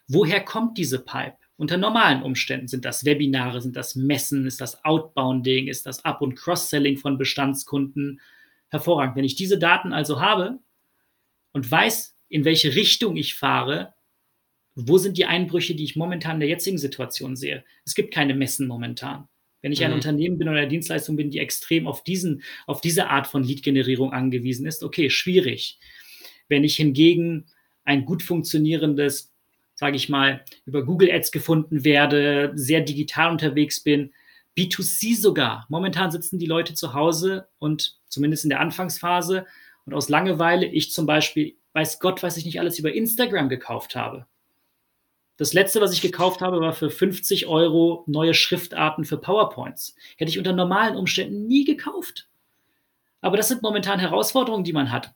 [0.08, 1.38] Woher kommt diese Pipe?
[1.58, 6.22] Unter normalen Umständen sind das Webinare, sind das Messen, ist das Outbounding, ist das Up-
[6.22, 8.20] und Cross-Selling von Bestandskunden.
[8.68, 9.16] Hervorragend.
[9.16, 10.60] Wenn ich diese Daten also habe
[11.52, 13.94] und weiß, in welche Richtung ich fahre,
[14.76, 17.64] wo sind die Einbrüche, die ich momentan in der jetzigen Situation sehe?
[17.84, 19.26] Es gibt keine Messen momentan.
[19.60, 19.96] Wenn ich ein mhm.
[19.96, 24.12] Unternehmen bin oder eine Dienstleistung bin, die extrem auf, diesen, auf diese Art von Lead-Generierung
[24.12, 25.80] angewiesen ist, okay, schwierig.
[26.46, 27.46] Wenn ich hingegen
[27.84, 29.34] ein gut funktionierendes,
[29.78, 34.12] sage ich mal, über Google Ads gefunden werde, sehr digital unterwegs bin,
[34.56, 35.66] B2C sogar.
[35.68, 39.46] Momentan sitzen die Leute zu Hause und zumindest in der Anfangsphase
[39.86, 43.94] und aus Langeweile, ich zum Beispiel, weiß Gott, was ich nicht alles über Instagram gekauft
[43.94, 44.26] habe.
[45.36, 49.94] Das letzte, was ich gekauft habe, war für 50 Euro neue Schriftarten für PowerPoints.
[50.16, 52.28] Hätte ich unter normalen Umständen nie gekauft.
[53.20, 55.14] Aber das sind momentan Herausforderungen, die man hat.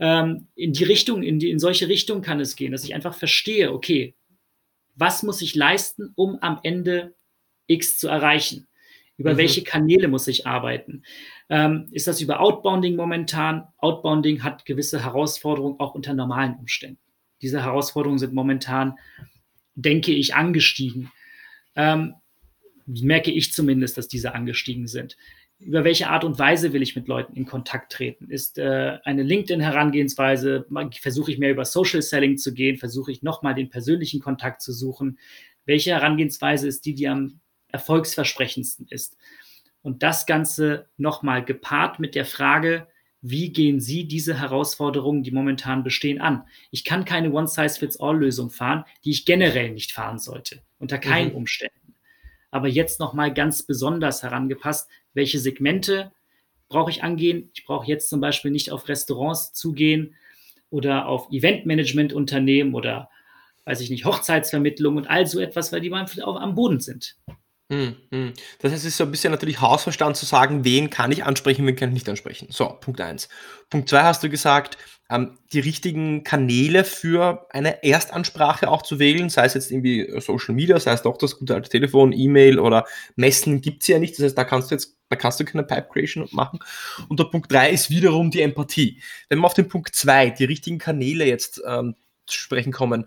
[0.00, 3.14] Ähm, in die Richtung, in, die, in solche Richtungen kann es gehen, dass ich einfach
[3.14, 4.16] verstehe, okay,
[4.94, 7.14] was muss ich leisten, um am Ende
[7.66, 8.66] X zu erreichen?
[9.16, 9.38] Über mhm.
[9.38, 11.04] welche Kanäle muss ich arbeiten?
[11.48, 13.68] Ähm, ist das über Outbounding momentan?
[13.76, 17.00] Outbounding hat gewisse Herausforderungen auch unter normalen Umständen.
[17.42, 18.98] Diese Herausforderungen sind momentan
[19.74, 21.10] denke ich, angestiegen.
[21.74, 22.14] Ähm,
[22.86, 25.16] merke ich zumindest, dass diese angestiegen sind.
[25.60, 28.30] Über welche Art und Weise will ich mit Leuten in Kontakt treten?
[28.30, 30.66] Ist äh, eine LinkedIn-Herangehensweise,
[31.00, 34.72] versuche ich mehr über Social Selling zu gehen, versuche ich nochmal den persönlichen Kontakt zu
[34.72, 35.18] suchen?
[35.66, 39.18] Welche Herangehensweise ist die, die am erfolgsversprechendsten ist?
[39.82, 42.86] Und das Ganze nochmal gepaart mit der Frage,
[43.22, 46.44] wie gehen Sie diese Herausforderungen, die momentan bestehen, an?
[46.70, 51.36] Ich kann keine One-Size-Fits-All-Lösung fahren, die ich generell nicht fahren sollte, unter keinen mhm.
[51.36, 51.94] Umständen.
[52.50, 56.12] Aber jetzt nochmal ganz besonders herangepasst, welche Segmente
[56.68, 57.50] brauche ich angehen?
[57.54, 60.14] Ich brauche jetzt zum Beispiel nicht auf Restaurants zugehen
[60.70, 63.10] oder auf Eventmanagement-Unternehmen oder,
[63.64, 67.16] weiß ich nicht, Hochzeitsvermittlung und all so etwas, weil die einfach am Boden sind.
[67.70, 68.32] Hm, hm.
[68.58, 71.64] Das heißt, es ist so ein bisschen natürlich Hausverstand zu sagen, wen kann ich ansprechen,
[71.66, 72.48] wen kann ich nicht ansprechen.
[72.50, 73.28] So, Punkt eins.
[73.68, 74.76] Punkt zwei hast du gesagt,
[75.08, 80.54] ähm, die richtigen Kanäle für eine Erstansprache auch zu wählen, sei es jetzt irgendwie Social
[80.54, 84.14] Media, sei es doch das gute alte Telefon, E-Mail oder Messen gibt's ja nicht.
[84.14, 86.60] Das heißt, da kannst du jetzt, da kannst du keine Pipe Creation machen.
[87.08, 89.02] Und der Punkt drei ist wiederum die Empathie.
[89.28, 91.96] Wenn wir auf den Punkt zwei, die richtigen Kanäle jetzt ähm,
[92.26, 93.06] zu sprechen kommen,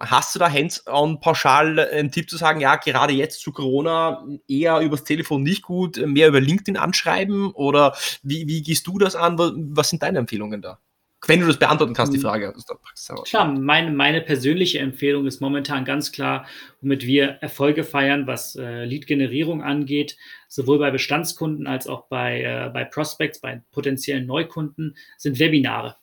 [0.00, 4.78] Hast du da hands-on pauschal einen Tipp zu sagen, ja, gerade jetzt zu Corona eher
[4.78, 7.50] übers Telefon nicht gut, mehr über LinkedIn anschreiben?
[7.50, 9.36] Oder wie, wie gehst du das an?
[9.74, 10.78] Was sind deine Empfehlungen da?
[11.28, 12.22] Wenn du das beantworten kannst, die hm.
[12.22, 12.54] Frage.
[13.24, 16.46] Klar, meine, meine persönliche Empfehlung ist momentan ganz klar,
[16.80, 20.16] womit wir Erfolge feiern, was äh, Lead-Generierung angeht,
[20.48, 25.96] sowohl bei Bestandskunden als auch bei, äh, bei Prospects, bei potenziellen Neukunden, sind Webinare.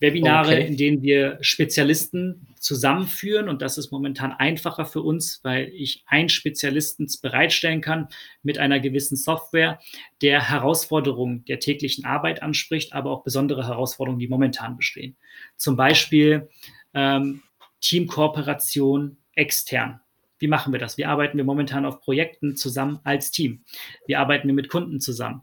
[0.00, 0.66] Webinare, okay.
[0.66, 3.48] in denen wir Spezialisten zusammenführen.
[3.48, 8.08] Und das ist momentan einfacher für uns, weil ich einen Spezialisten bereitstellen kann
[8.42, 9.80] mit einer gewissen Software,
[10.22, 15.16] der Herausforderungen der täglichen Arbeit anspricht, aber auch besondere Herausforderungen, die momentan bestehen.
[15.56, 16.48] Zum Beispiel
[16.94, 17.42] ähm,
[17.80, 20.00] Teamkooperation extern.
[20.38, 20.98] Wie machen wir das?
[20.98, 23.64] Wie arbeiten wir momentan auf Projekten zusammen als Team?
[24.06, 25.42] Wie arbeiten wir mit Kunden zusammen?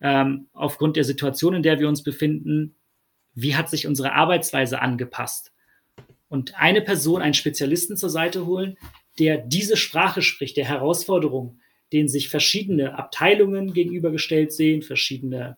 [0.00, 2.76] Ähm, aufgrund der Situation, in der wir uns befinden,
[3.36, 5.52] wie hat sich unsere Arbeitsweise angepasst?
[6.28, 8.76] Und eine Person, einen Spezialisten zur Seite holen,
[9.20, 11.60] der diese Sprache spricht, der Herausforderung,
[11.92, 15.56] denen sich verschiedene Abteilungen gegenübergestellt sehen, verschiedene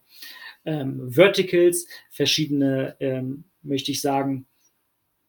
[0.66, 4.46] ähm, Verticals, verschiedene, ähm, möchte ich sagen,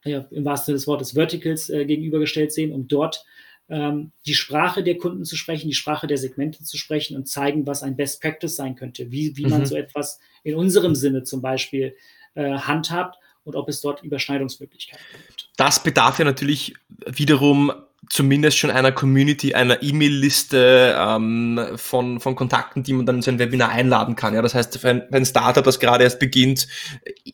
[0.04, 3.24] ja, im wahrsten Sinne des Wortes Verticals äh, gegenübergestellt sehen, um dort
[3.70, 7.68] ähm, die Sprache der Kunden zu sprechen, die Sprache der Segmente zu sprechen und zeigen,
[7.68, 9.52] was ein Best Practice sein könnte, wie, wie mhm.
[9.52, 11.96] man so etwas in unserem Sinne zum Beispiel
[12.36, 15.50] äh, handhabt und ob es dort Überschneidungsmöglichkeiten gibt.
[15.58, 17.72] Das bedarf ja natürlich wiederum
[18.10, 23.40] zumindest schon einer Community, einer E-Mail-Liste ähm, von, von Kontakten, die man dann in sein
[23.40, 24.34] Webinar einladen kann.
[24.34, 26.68] Ja, das heißt, für ein, für ein Startup, das gerade erst beginnt,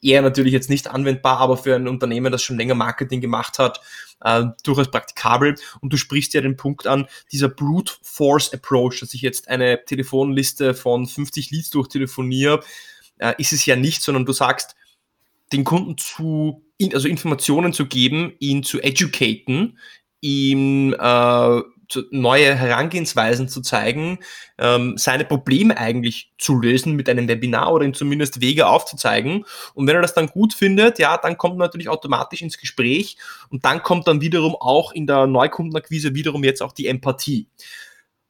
[0.02, 3.80] eher natürlich jetzt nicht anwendbar, aber für ein Unternehmen, das schon länger Marketing gemacht hat,
[4.22, 5.56] äh, durchaus praktikabel.
[5.82, 9.86] Und du sprichst ja den Punkt an, dieser Brute Force Approach, dass ich jetzt eine
[9.86, 12.64] Telefonliste von 50 Leads durchtelefoniere,
[13.20, 14.76] äh, ist es ja nicht, sondern du sagst,
[15.54, 19.78] den Kunden zu, also Informationen zu geben, ihn zu educaten,
[20.22, 21.62] ihm äh,
[22.12, 24.20] neue Herangehensweisen zu zeigen,
[24.58, 29.46] ähm, seine Probleme eigentlich zu lösen mit einem Webinar oder ihm zumindest Wege aufzuzeigen.
[29.74, 33.18] Und wenn er das dann gut findet, ja, dann kommt man natürlich automatisch ins Gespräch
[33.50, 37.48] und dann kommt dann wiederum auch in der Neukundenakquise wiederum jetzt auch die Empathie.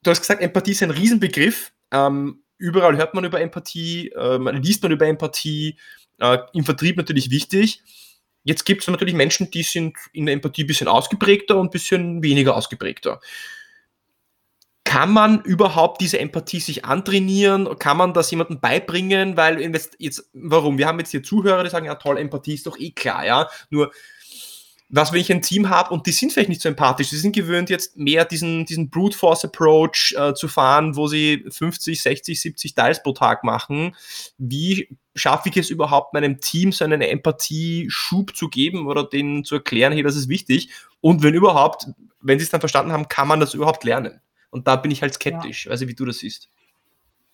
[0.02, 1.72] Du hast gesagt, Empathie ist ein Riesenbegriff.
[1.92, 5.76] Ähm, überall hört man über Empathie, äh, man liest man über Empathie,
[6.18, 7.82] äh, im Vertrieb natürlich wichtig.
[8.44, 11.70] Jetzt gibt es natürlich Menschen, die sind in der Empathie ein bisschen ausgeprägter und ein
[11.70, 13.20] bisschen weniger ausgeprägter.
[14.84, 17.76] Kann man überhaupt diese Empathie sich antrainieren?
[17.80, 19.36] Kann man das jemandem beibringen?
[19.36, 19.60] Weil
[19.98, 20.78] jetzt, warum?
[20.78, 23.50] Wir haben jetzt hier Zuhörer, die sagen, ja toll, Empathie ist doch eh klar, ja.
[23.68, 23.90] Nur
[24.88, 27.34] was, wenn ich ein Team habe und die sind vielleicht nicht so empathisch, die sind
[27.34, 32.40] gewöhnt, jetzt mehr diesen, diesen Brute Force Approach äh, zu fahren, wo sie 50, 60,
[32.40, 33.96] 70 Dials pro Tag machen.
[34.38, 39.56] Wie schaffe ich es überhaupt, meinem Team so einen Empathie-Schub zu geben oder denen zu
[39.56, 40.70] erklären, hey, das ist wichtig?
[41.00, 41.86] Und wenn überhaupt,
[42.20, 44.20] wenn sie es dann verstanden haben, kann man das überhaupt lernen?
[44.50, 45.66] Und da bin ich halt skeptisch.
[45.66, 45.72] Ja.
[45.72, 46.48] Weiß ich, wie du das siehst.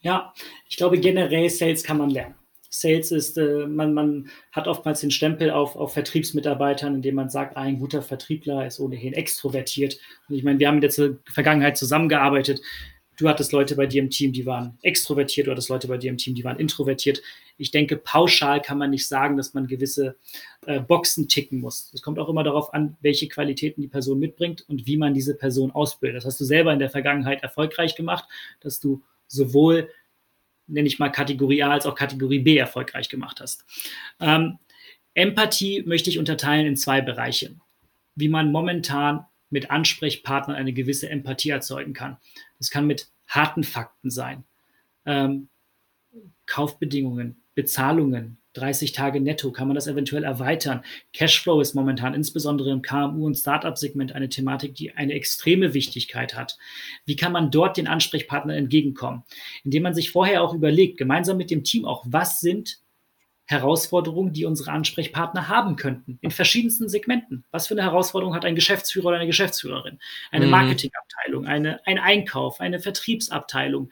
[0.00, 0.32] Ja,
[0.68, 2.34] ich glaube, generell Sales kann man lernen.
[2.74, 7.56] Sales ist, äh, man, man hat oftmals den Stempel auf, auf Vertriebsmitarbeitern, indem man sagt,
[7.56, 9.98] ein guter Vertriebler ist ohnehin extrovertiert.
[10.28, 12.62] Und ich meine, wir haben in der Vergangenheit zusammengearbeitet.
[13.18, 16.08] Du hattest Leute bei dir im Team, die waren extrovertiert, du hattest Leute bei dir
[16.10, 17.20] im Team, die waren introvertiert.
[17.58, 20.16] Ich denke, pauschal kann man nicht sagen, dass man gewisse
[20.66, 21.90] äh, Boxen ticken muss.
[21.92, 25.36] Es kommt auch immer darauf an, welche Qualitäten die Person mitbringt und wie man diese
[25.36, 26.16] Person ausbildet.
[26.16, 28.24] Das hast du selber in der Vergangenheit erfolgreich gemacht,
[28.60, 29.90] dass du sowohl
[30.66, 33.64] nenne ich mal Kategorie A als auch Kategorie B erfolgreich gemacht hast.
[34.20, 34.58] Ähm,
[35.14, 37.56] Empathie möchte ich unterteilen in zwei Bereiche.
[38.14, 42.16] Wie man momentan mit Ansprechpartnern eine gewisse Empathie erzeugen kann.
[42.58, 44.44] Das kann mit harten Fakten sein.
[45.04, 45.48] Ähm,
[46.46, 50.82] Kaufbedingungen, Bezahlungen, 30 Tage netto, kann man das eventuell erweitern.
[51.12, 56.58] Cashflow ist momentan insbesondere im KMU- und Startup-Segment eine Thematik, die eine extreme Wichtigkeit hat.
[57.04, 59.22] Wie kann man dort den Ansprechpartnern entgegenkommen?
[59.64, 62.82] Indem man sich vorher auch überlegt, gemeinsam mit dem Team auch, was sind
[63.44, 67.44] Herausforderungen, die unsere Ansprechpartner haben könnten, in verschiedensten Segmenten.
[67.50, 69.98] Was für eine Herausforderung hat ein Geschäftsführer oder eine Geschäftsführerin?
[70.30, 70.52] Eine mhm.
[70.52, 73.90] Marketingabteilung, eine, ein Einkauf, eine Vertriebsabteilung,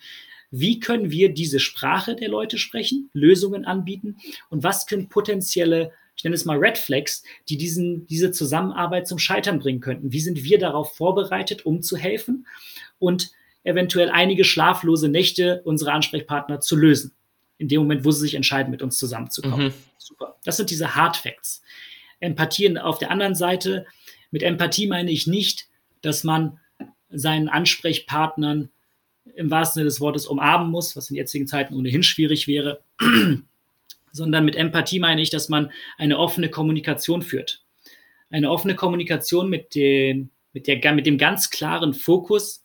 [0.50, 4.16] wie können wir diese Sprache der Leute sprechen, Lösungen anbieten
[4.48, 9.18] und was können potenzielle, ich nenne es mal Red Flags, die diesen, diese Zusammenarbeit zum
[9.18, 10.12] Scheitern bringen könnten?
[10.12, 12.46] Wie sind wir darauf vorbereitet, um zu helfen
[12.98, 13.30] und
[13.62, 17.12] eventuell einige schlaflose Nächte unserer Ansprechpartner zu lösen?
[17.58, 19.68] In dem Moment, wo sie sich entscheiden, mit uns zusammenzukommen.
[19.68, 19.74] Mhm.
[19.98, 20.36] Super.
[20.44, 21.62] Das sind diese Hard Facts.
[22.18, 23.86] Empathie auf der anderen Seite.
[24.30, 25.68] Mit Empathie meine ich nicht,
[26.00, 26.58] dass man
[27.10, 28.70] seinen Ansprechpartnern
[29.34, 32.82] im wahrsten Sinne des Wortes umarmen muss, was in jetzigen Zeiten ohnehin schwierig wäre,
[34.12, 37.64] sondern mit Empathie meine ich, dass man eine offene Kommunikation führt.
[38.30, 42.64] Eine offene Kommunikation mit dem, mit, der, mit dem ganz klaren Fokus,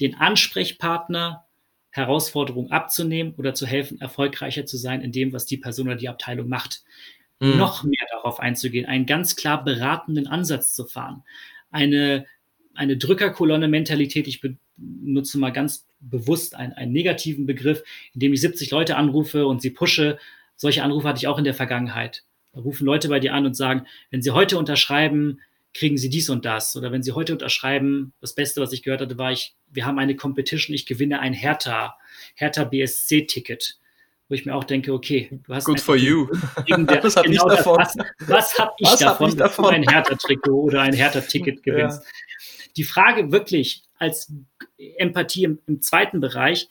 [0.00, 1.44] den Ansprechpartner
[1.90, 6.08] Herausforderungen abzunehmen oder zu helfen, erfolgreicher zu sein in dem, was die Person oder die
[6.08, 6.82] Abteilung macht.
[7.40, 7.56] Mhm.
[7.56, 11.24] Noch mehr darauf einzugehen, einen ganz klar beratenden Ansatz zu fahren,
[11.70, 12.26] eine,
[12.74, 14.40] eine Drückerkolonne-Mentalität, ich
[14.76, 17.82] benutze mal ganz bewusst einen, einen negativen Begriff,
[18.14, 20.18] indem ich 70 Leute anrufe und sie pushe.
[20.56, 22.24] Solche Anrufe hatte ich auch in der Vergangenheit.
[22.52, 25.40] Da rufen Leute bei dir an und sagen, wenn sie heute unterschreiben,
[25.74, 26.76] kriegen sie dies und das.
[26.76, 29.98] Oder wenn sie heute unterschreiben, das Beste, was ich gehört hatte, war ich, wir haben
[29.98, 31.96] eine Competition, ich gewinne ein Hertha,
[32.34, 33.78] Hertha BSC-Ticket.
[34.30, 35.64] Wo ich mir auch denke, okay, du hast.
[35.64, 36.28] Good for you.
[36.66, 37.78] Der, was habe genau ich davon?
[37.78, 42.02] was, was habe ich, was davon, hab ich davon, ein Hertha-Trikot oder ein Hertha-Ticket gewinnst?
[42.02, 42.10] Ja.
[42.76, 44.32] Die Frage wirklich, als
[44.96, 46.68] Empathie im, im zweiten Bereich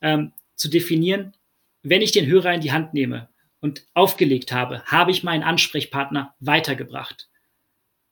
[0.00, 1.34] ähm, zu definieren,
[1.82, 3.28] wenn ich den Hörer in die Hand nehme
[3.60, 7.28] und aufgelegt habe, habe ich meinen Ansprechpartner weitergebracht.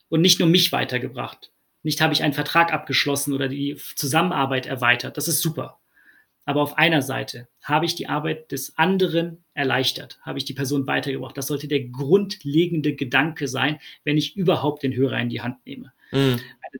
[0.09, 1.53] Und nicht nur mich weitergebracht.
[1.83, 5.17] Nicht habe ich einen Vertrag abgeschlossen oder die Zusammenarbeit erweitert.
[5.17, 5.79] Das ist super.
[6.45, 10.87] Aber auf einer Seite habe ich die Arbeit des anderen erleichtert, habe ich die Person
[10.87, 11.37] weitergebracht.
[11.37, 15.93] Das sollte der grundlegende Gedanke sein, wenn ich überhaupt den Hörer in die Hand nehme.
[16.13, 16.41] Mhm.
[16.63, 16.79] Eine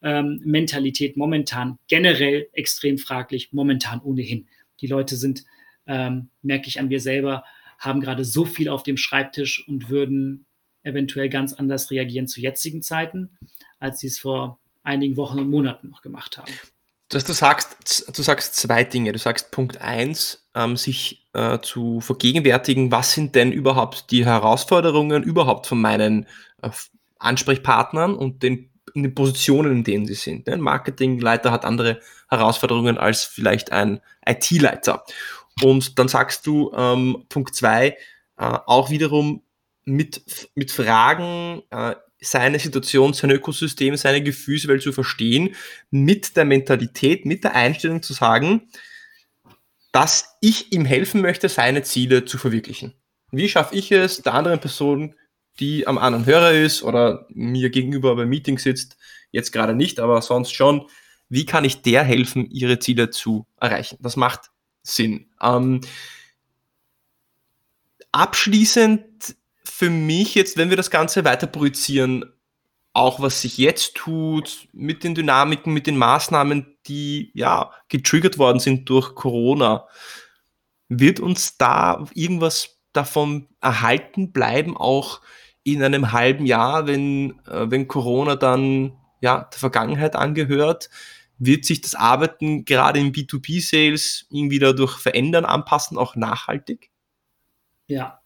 [0.00, 4.48] Drückermentalität momentan generell extrem fraglich, momentan ohnehin.
[4.80, 5.44] Die Leute sind,
[5.86, 7.44] ähm, merke ich an mir selber,
[7.78, 10.46] haben gerade so viel auf dem Schreibtisch und würden
[10.82, 13.30] eventuell ganz anders reagieren zu jetzigen Zeiten,
[13.78, 16.52] als sie es vor einigen Wochen und Monaten noch gemacht haben.
[17.08, 19.12] Dass du sagst, du sagst zwei Dinge.
[19.12, 25.22] Du sagst Punkt eins, ähm, sich äh, zu vergegenwärtigen, was sind denn überhaupt die Herausforderungen
[25.22, 26.26] überhaupt von meinen
[26.62, 26.70] äh,
[27.24, 30.48] Ansprechpartnern und den, in den Positionen, in denen sie sind.
[30.48, 35.04] Ein Marketingleiter hat andere Herausforderungen als vielleicht ein IT-Leiter.
[35.62, 37.96] Und dann sagst du, ähm, Punkt zwei
[38.36, 39.42] äh, auch wiederum
[39.84, 45.54] mit, mit Fragen äh, seine Situation, sein Ökosystem, seine Gefühlswelt zu verstehen,
[45.90, 48.68] mit der Mentalität, mit der Einstellung zu sagen,
[49.92, 52.94] dass ich ihm helfen möchte, seine Ziele zu verwirklichen.
[53.30, 55.14] Wie schaffe ich es, der anderen Person,
[55.60, 58.96] die am anderen Hörer ist oder mir gegenüber beim Meeting sitzt,
[59.30, 60.86] jetzt gerade nicht, aber sonst schon,
[61.28, 63.98] wie kann ich der helfen, ihre Ziele zu erreichen?
[64.00, 64.50] Das macht
[64.82, 65.30] Sinn.
[65.40, 65.80] Ähm,
[68.12, 72.24] abschließend für mich jetzt, wenn wir das Ganze weiter projizieren,
[72.92, 78.60] auch was sich jetzt tut, mit den Dynamiken, mit den Maßnahmen, die ja getriggert worden
[78.60, 79.88] sind durch Corona,
[80.88, 85.20] wird uns da irgendwas davon erhalten bleiben, auch
[85.64, 90.90] in einem halben Jahr, wenn, äh, wenn Corona dann ja der Vergangenheit angehört?
[91.38, 96.90] Wird sich das Arbeiten gerade im B2B-Sales irgendwie dadurch verändern, anpassen, auch nachhaltig?
[97.88, 98.20] Ja,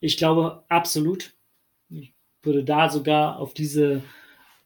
[0.00, 1.34] ich glaube absolut.
[1.90, 2.12] Ich
[2.42, 4.02] würde da sogar auf diese,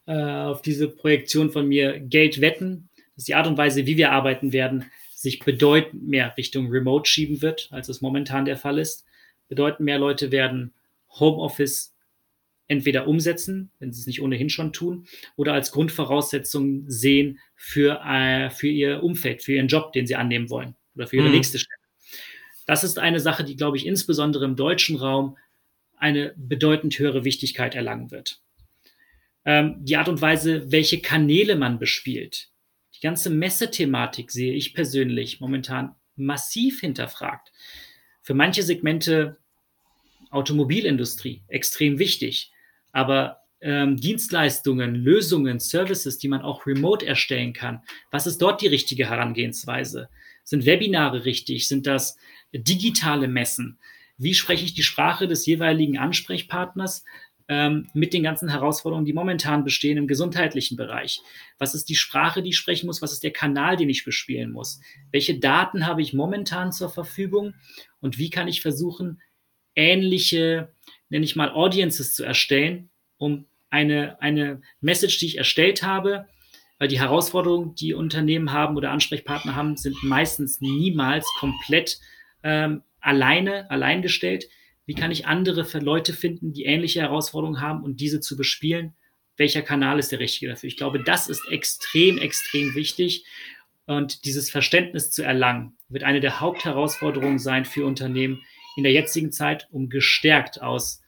[0.07, 4.11] äh, auf diese Projektion von mir Geld wetten, dass die Art und Weise, wie wir
[4.11, 9.05] arbeiten werden, sich bedeutend mehr Richtung Remote schieben wird, als es momentan der Fall ist.
[9.47, 10.73] Bedeutend mehr Leute werden
[11.19, 11.94] Homeoffice
[12.67, 18.49] entweder umsetzen, wenn sie es nicht ohnehin schon tun, oder als Grundvoraussetzung sehen für, äh,
[18.49, 21.35] für ihr Umfeld, für ihren Job, den sie annehmen wollen oder für ihre mhm.
[21.35, 21.79] nächste Stelle.
[22.65, 25.37] Das ist eine Sache, die, glaube ich, insbesondere im deutschen Raum
[25.97, 28.41] eine bedeutend höhere Wichtigkeit erlangen wird.
[29.45, 32.49] Ähm, die Art und Weise, welche Kanäle man bespielt,
[32.95, 37.51] die ganze Messethematik sehe ich persönlich momentan massiv hinterfragt.
[38.21, 39.37] Für manche Segmente
[40.31, 42.51] Automobilindustrie extrem wichtig,
[42.95, 48.67] aber ähm, Dienstleistungen, Lösungen, Services, die man auch remote erstellen kann, was ist dort die
[48.67, 50.07] richtige Herangehensweise?
[50.45, 51.67] Sind Webinare richtig?
[51.67, 52.17] Sind das
[52.53, 53.79] digitale Messen?
[54.17, 57.03] Wie spreche ich die Sprache des jeweiligen Ansprechpartners
[57.49, 61.19] ähm, mit den ganzen Herausforderungen, die momentan bestehen im gesundheitlichen Bereich?
[61.59, 63.01] Was ist die Sprache, die ich sprechen muss?
[63.01, 64.79] Was ist der Kanal, den ich bespielen muss?
[65.11, 67.55] Welche Daten habe ich momentan zur Verfügung?
[67.99, 69.19] Und wie kann ich versuchen,
[69.75, 70.69] ähnliche,
[71.09, 76.27] nenne ich mal, Audiences zu erstellen, um eine, eine Message, die ich erstellt habe,
[76.79, 81.99] weil die Herausforderungen, die Unternehmen haben oder Ansprechpartner haben, sind meistens niemals komplett
[82.43, 84.45] ähm, alleine, allein gestellt.
[84.85, 88.93] Wie kann ich andere Leute finden, die ähnliche Herausforderungen haben und diese zu bespielen?
[89.37, 90.67] Welcher Kanal ist der richtige dafür?
[90.67, 93.25] Ich glaube, das ist extrem, extrem wichtig.
[93.85, 98.41] Und dieses Verständnis zu erlangen, wird eine der Hauptherausforderungen sein für Unternehmen
[98.75, 101.01] in der jetzigen Zeit, um gestärkt aus,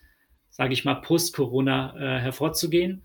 [0.49, 3.03] sage ich mal, Post-Corona äh, hervorzugehen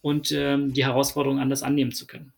[0.00, 2.32] und ähm, die Herausforderungen anders annehmen zu können.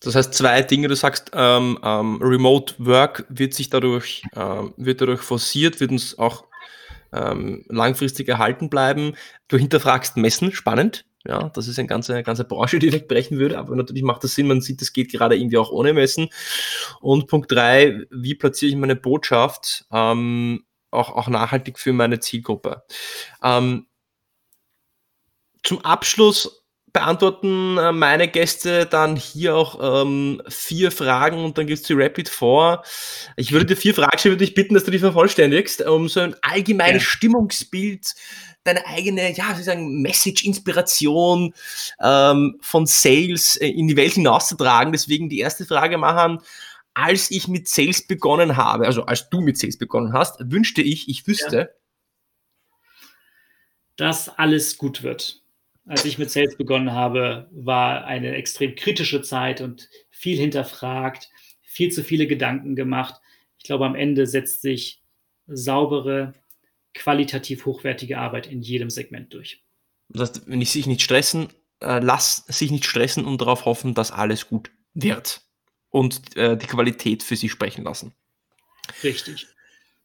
[0.00, 5.00] Das heißt, zwei Dinge, du sagst, ähm, ähm, Remote Work wird sich dadurch, ähm, wird
[5.00, 6.44] dadurch forciert, wird uns auch
[7.12, 9.14] ähm, langfristig erhalten bleiben.
[9.48, 11.04] Du hinterfragst Messen, spannend.
[11.26, 14.46] Ja, das ist eine ganze, ganze Branche, die wegbrechen würde, aber natürlich macht das Sinn,
[14.46, 16.28] man sieht, das geht gerade irgendwie auch ohne Messen.
[17.00, 22.84] Und Punkt drei, wie platziere ich meine Botschaft ähm, auch, auch nachhaltig für meine Zielgruppe?
[23.42, 23.86] Ähm,
[25.64, 31.86] zum Abschluss beantworten äh, meine Gäste dann hier auch ähm, vier Fragen und dann gibt's
[31.86, 32.82] die Rapid vor.
[33.36, 36.20] Ich würde dir vier Fragen stellen, würde dich bitten, dass du die vervollständigst, um so
[36.20, 37.08] ein allgemeines ja.
[37.08, 38.14] Stimmungsbild,
[38.68, 41.54] deine eigene, ja, wie sagen, Message-Inspiration
[42.00, 44.92] ähm, von Sales äh, in die Welt hinauszutragen.
[44.92, 46.40] Deswegen die erste Frage machen.
[46.94, 51.08] Als ich mit Sales begonnen habe, also als du mit Sales begonnen hast, wünschte ich,
[51.08, 51.68] ich wüsste, ja.
[53.96, 55.42] dass alles gut wird
[55.88, 61.30] als ich mit Sales begonnen habe, war eine extrem kritische Zeit und viel hinterfragt,
[61.62, 63.20] viel zu viele Gedanken gemacht.
[63.56, 65.02] Ich glaube, am Ende setzt sich
[65.46, 66.34] saubere,
[66.98, 69.62] qualitativ hochwertige Arbeit in jedem Segment durch.
[70.08, 71.48] Das heißt, wenn ich sich nicht stressen,
[71.80, 75.42] äh, lass sich nicht stressen und darauf hoffen, dass alles gut wird
[75.90, 78.12] und äh, die Qualität für sie sprechen lassen.
[79.02, 79.46] Richtig.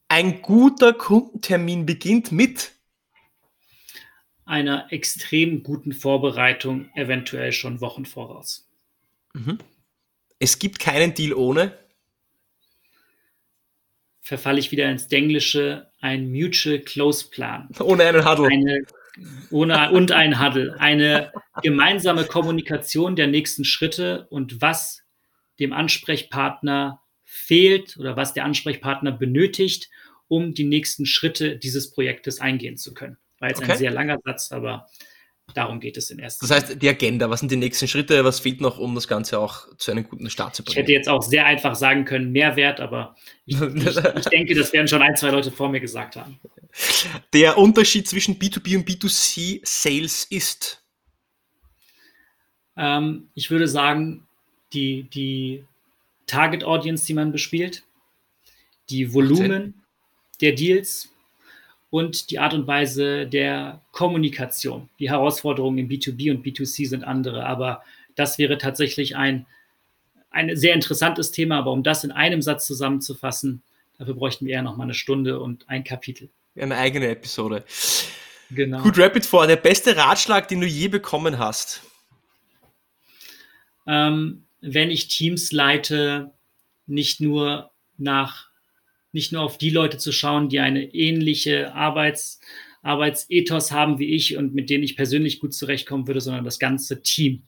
[0.07, 2.71] Ein guter Kundentermin beginnt mit
[4.45, 8.69] einer extrem guten Vorbereitung, eventuell schon Wochen voraus.
[9.33, 9.57] Mhm.
[10.39, 11.79] Es gibt keinen Deal ohne.
[14.25, 17.67] Verfalle ich wieder ins Denglische, ein Mutual Close Plan.
[17.79, 18.47] Ohne einen Huddle.
[18.47, 18.85] Eine,
[19.51, 20.79] ohne, und ein Huddle.
[20.79, 25.03] Eine gemeinsame Kommunikation der nächsten Schritte und was
[25.59, 29.89] dem Ansprechpartner fehlt oder was der Ansprechpartner benötigt,
[30.29, 33.17] um die nächsten Schritte dieses Projektes eingehen zu können.
[33.39, 33.73] War jetzt okay.
[33.73, 34.87] ein sehr langer Satz, aber
[35.53, 38.39] Darum geht es in erster Das heißt, die Agenda, was sind die nächsten Schritte, was
[38.39, 40.73] fehlt noch, um das Ganze auch zu einem guten Start zu bringen?
[40.73, 43.15] Ich hätte jetzt auch sehr einfach sagen können, Mehrwert, aber
[43.45, 46.39] ich, ich, ich denke, das werden schon ein, zwei Leute vor mir gesagt haben.
[47.33, 50.81] Der Unterschied zwischen B2B und B2C Sales ist?
[52.75, 54.25] Ähm, ich würde sagen,
[54.71, 55.65] die, die
[56.25, 57.83] Target Audience, die man bespielt,
[58.89, 59.83] die Volumen
[60.41, 61.12] der Deals
[61.93, 64.89] und die Art und Weise der Kommunikation.
[64.97, 67.83] Die Herausforderungen im B2B und B2C sind andere, aber
[68.15, 69.45] das wäre tatsächlich ein,
[70.31, 71.59] ein sehr interessantes Thema.
[71.59, 73.61] Aber um das in einem Satz zusammenzufassen,
[73.99, 76.29] dafür bräuchten wir eher noch mal eine Stunde und ein Kapitel.
[76.55, 77.63] Eine eigene Episode.
[78.49, 78.81] Genau.
[78.81, 79.45] Gut, Rapid vor.
[79.45, 81.83] Der beste Ratschlag, den du je bekommen hast?
[83.85, 86.31] Ähm, wenn ich Teams leite,
[86.87, 87.69] nicht nur
[87.99, 88.49] nach
[89.13, 92.41] nicht nur auf die Leute zu schauen, die eine ähnliche Arbeits,
[92.81, 97.01] Arbeitsethos haben wie ich und mit denen ich persönlich gut zurechtkommen würde, sondern das ganze
[97.01, 97.43] Team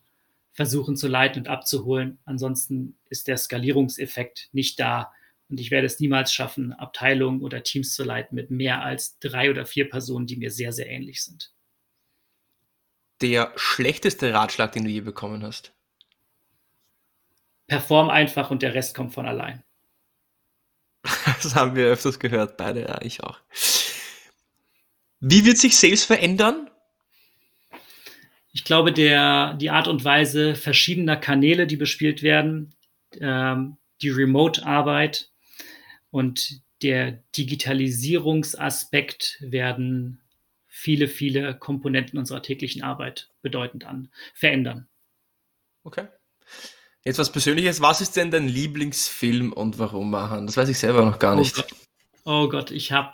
[0.53, 2.19] versuchen zu leiten und abzuholen.
[2.23, 5.11] Ansonsten ist der Skalierungseffekt nicht da.
[5.49, 9.51] Und ich werde es niemals schaffen, Abteilungen oder Teams zu leiten mit mehr als drei
[9.51, 11.51] oder vier Personen, die mir sehr, sehr ähnlich sind.
[13.21, 15.73] Der schlechteste Ratschlag, den du je bekommen hast?
[17.67, 19.63] Perform einfach und der Rest kommt von allein.
[21.43, 23.39] Das haben wir öfters gehört, beide, ja, ich auch.
[25.19, 26.69] Wie wird sich Sales verändern?
[28.53, 32.73] Ich glaube, der, die Art und Weise verschiedener Kanäle, die bespielt werden,
[33.19, 35.29] ähm, die Remote-Arbeit
[36.09, 40.21] und der Digitalisierungsaspekt werden
[40.67, 44.89] viele, viele Komponenten unserer täglichen Arbeit bedeutend an, verändern.
[45.83, 46.07] Okay.
[47.05, 47.81] Jetzt was Persönliches.
[47.81, 50.47] Was ist denn dein Lieblingsfilm und warum, Mahan?
[50.47, 51.55] Das weiß ich selber noch gar nicht.
[51.55, 51.75] Oh Gott,
[52.25, 53.11] oh Gott ich habe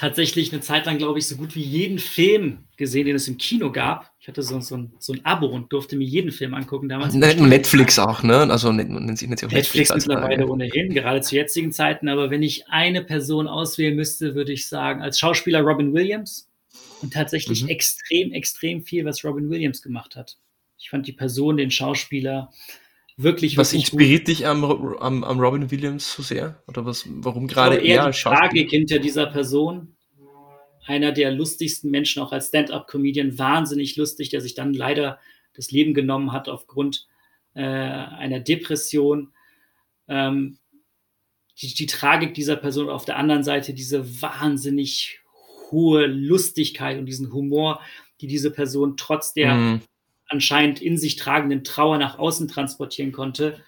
[0.00, 3.36] tatsächlich eine Zeit lang, glaube ich, so gut wie jeden Film gesehen, den es im
[3.36, 4.12] Kino gab.
[4.18, 7.12] Ich hatte so, so, ein, so ein Abo und durfte mir jeden Film angucken damals.
[7.12, 8.50] Netflix auch, ne?
[8.50, 12.08] Also nennt sich Netflix, Netflix mittlerweile ohnehin, gerade zu jetzigen Zeiten.
[12.08, 16.48] Aber wenn ich eine Person auswählen müsste, würde ich sagen, als Schauspieler Robin Williams
[17.02, 17.68] und tatsächlich mhm.
[17.68, 20.38] extrem, extrem viel, was Robin Williams gemacht hat.
[20.78, 22.50] Ich fand die Person, den Schauspieler,
[23.22, 23.56] wirklich.
[23.56, 24.28] Was inspiriert gut.
[24.28, 26.62] dich am, am, am, Robin Williams so sehr?
[26.66, 28.10] Oder was, warum gerade er?
[28.10, 29.96] Die Tragik hinter dieser Person.
[30.86, 35.20] Einer der lustigsten Menschen, auch als Stand-up-Comedian, wahnsinnig lustig, der sich dann leider
[35.54, 37.06] das Leben genommen hat aufgrund
[37.54, 39.32] äh, einer Depression.
[40.08, 40.58] Ähm,
[41.60, 45.20] die, die Tragik dieser Person auf der anderen Seite, diese wahnsinnig
[45.70, 47.80] hohe Lustigkeit und diesen Humor,
[48.20, 49.80] die diese Person trotz der mm
[50.30, 53.60] anscheinend in sich tragenden Trauer nach außen transportieren konnte,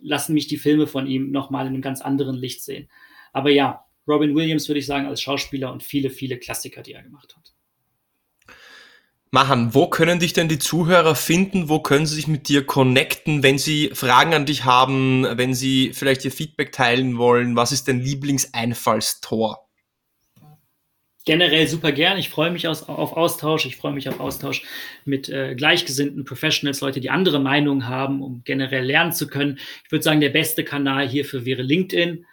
[0.00, 2.88] lassen mich die Filme von ihm nochmal in einem ganz anderen Licht sehen.
[3.32, 7.02] Aber ja, Robin Williams würde ich sagen als Schauspieler und viele, viele Klassiker, die er
[7.02, 7.52] gemacht hat.
[9.32, 11.68] Mahan, wo können dich denn die Zuhörer finden?
[11.68, 15.92] Wo können sie sich mit dir connecten, wenn sie Fragen an dich haben, wenn sie
[15.92, 17.56] vielleicht ihr Feedback teilen wollen?
[17.56, 19.65] Was ist dein Lieblingseinfallstor?
[21.26, 22.16] Generell super gern.
[22.16, 23.66] Ich freue mich aus, auf Austausch.
[23.66, 24.62] Ich freue mich auf Austausch
[25.04, 29.58] mit äh, gleichgesinnten Professionals, Leute, die andere Meinungen haben, um generell lernen zu können.
[29.84, 32.24] Ich würde sagen, der beste Kanal hierfür wäre LinkedIn,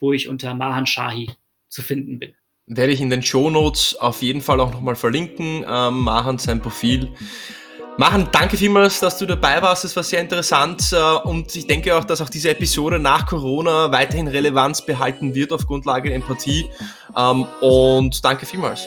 [0.00, 1.30] wo ich unter Mahan Shahi
[1.68, 2.34] zu finden bin.
[2.66, 5.64] Werde ich in den Show Notes auf jeden Fall auch nochmal verlinken.
[5.68, 7.08] Ähm, Mahan sein Profil.
[8.00, 9.84] Machen, danke vielmals, dass du dabei warst.
[9.84, 13.90] Es war sehr interessant äh, und ich denke auch, dass auch diese Episode nach Corona
[13.90, 16.70] weiterhin Relevanz behalten wird auf Grundlage der Empathie.
[17.16, 18.86] Ähm, und danke vielmals.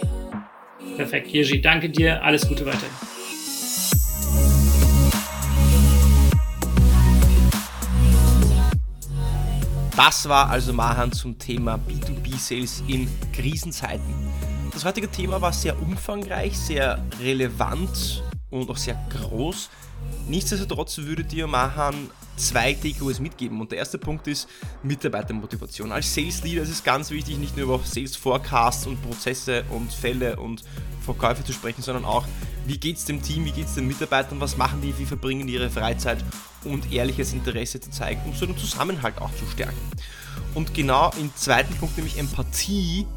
[0.96, 2.24] Perfekt, Jirgi, danke dir.
[2.24, 2.88] Alles Gute weiterhin.
[9.98, 14.16] Das war also Mahan zum Thema B2B-Sales in Krisenzeiten.
[14.72, 19.70] Das heutige Thema war sehr umfangreich, sehr relevant und auch sehr groß.
[20.28, 23.60] Nichtsdestotrotz würde dir Mahan zwei Takeaways mitgeben.
[23.62, 24.48] Und der erste Punkt ist
[24.84, 25.92] Mitarbeitermotivation.
[25.92, 29.92] Als Sales Leader ist es ganz wichtig, nicht nur über Sales Forecasts und Prozesse und
[29.92, 30.64] Fälle und
[31.02, 32.26] Verkäufe zu sprechen, sondern auch,
[32.68, 35.48] wie geht es dem Team, wie geht es den Mitarbeitern, was machen die, wie verbringen
[35.48, 36.24] die ihre Freizeit
[36.64, 39.80] und ehrliches Interesse zu zeigen, um so einen Zusammenhalt auch zu stärken.
[40.54, 43.08] Und genau im zweiten Punkt, nämlich Empathie,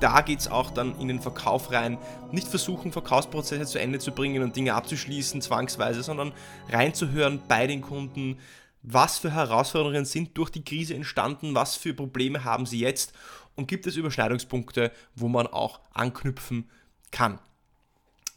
[0.00, 1.98] da geht es auch dann in den Verkauf rein.
[2.32, 6.32] Nicht versuchen, Verkaufsprozesse zu Ende zu bringen und Dinge abzuschließen zwangsweise, sondern
[6.68, 8.38] reinzuhören bei den Kunden,
[8.82, 13.12] was für Herausforderungen sind durch die Krise entstanden, was für Probleme haben sie jetzt
[13.54, 16.70] und gibt es Überschneidungspunkte, wo man auch anknüpfen
[17.10, 17.38] kann.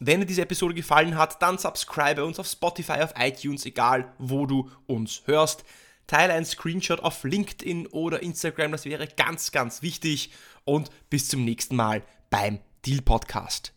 [0.00, 4.44] Wenn dir diese Episode gefallen hat, dann subscribe uns auf Spotify, auf iTunes, egal wo
[4.44, 5.64] du uns hörst.
[6.06, 10.30] Teile einen Screenshot auf LinkedIn oder Instagram, das wäre ganz, ganz wichtig.
[10.64, 13.73] Und bis zum nächsten Mal beim Deal Podcast.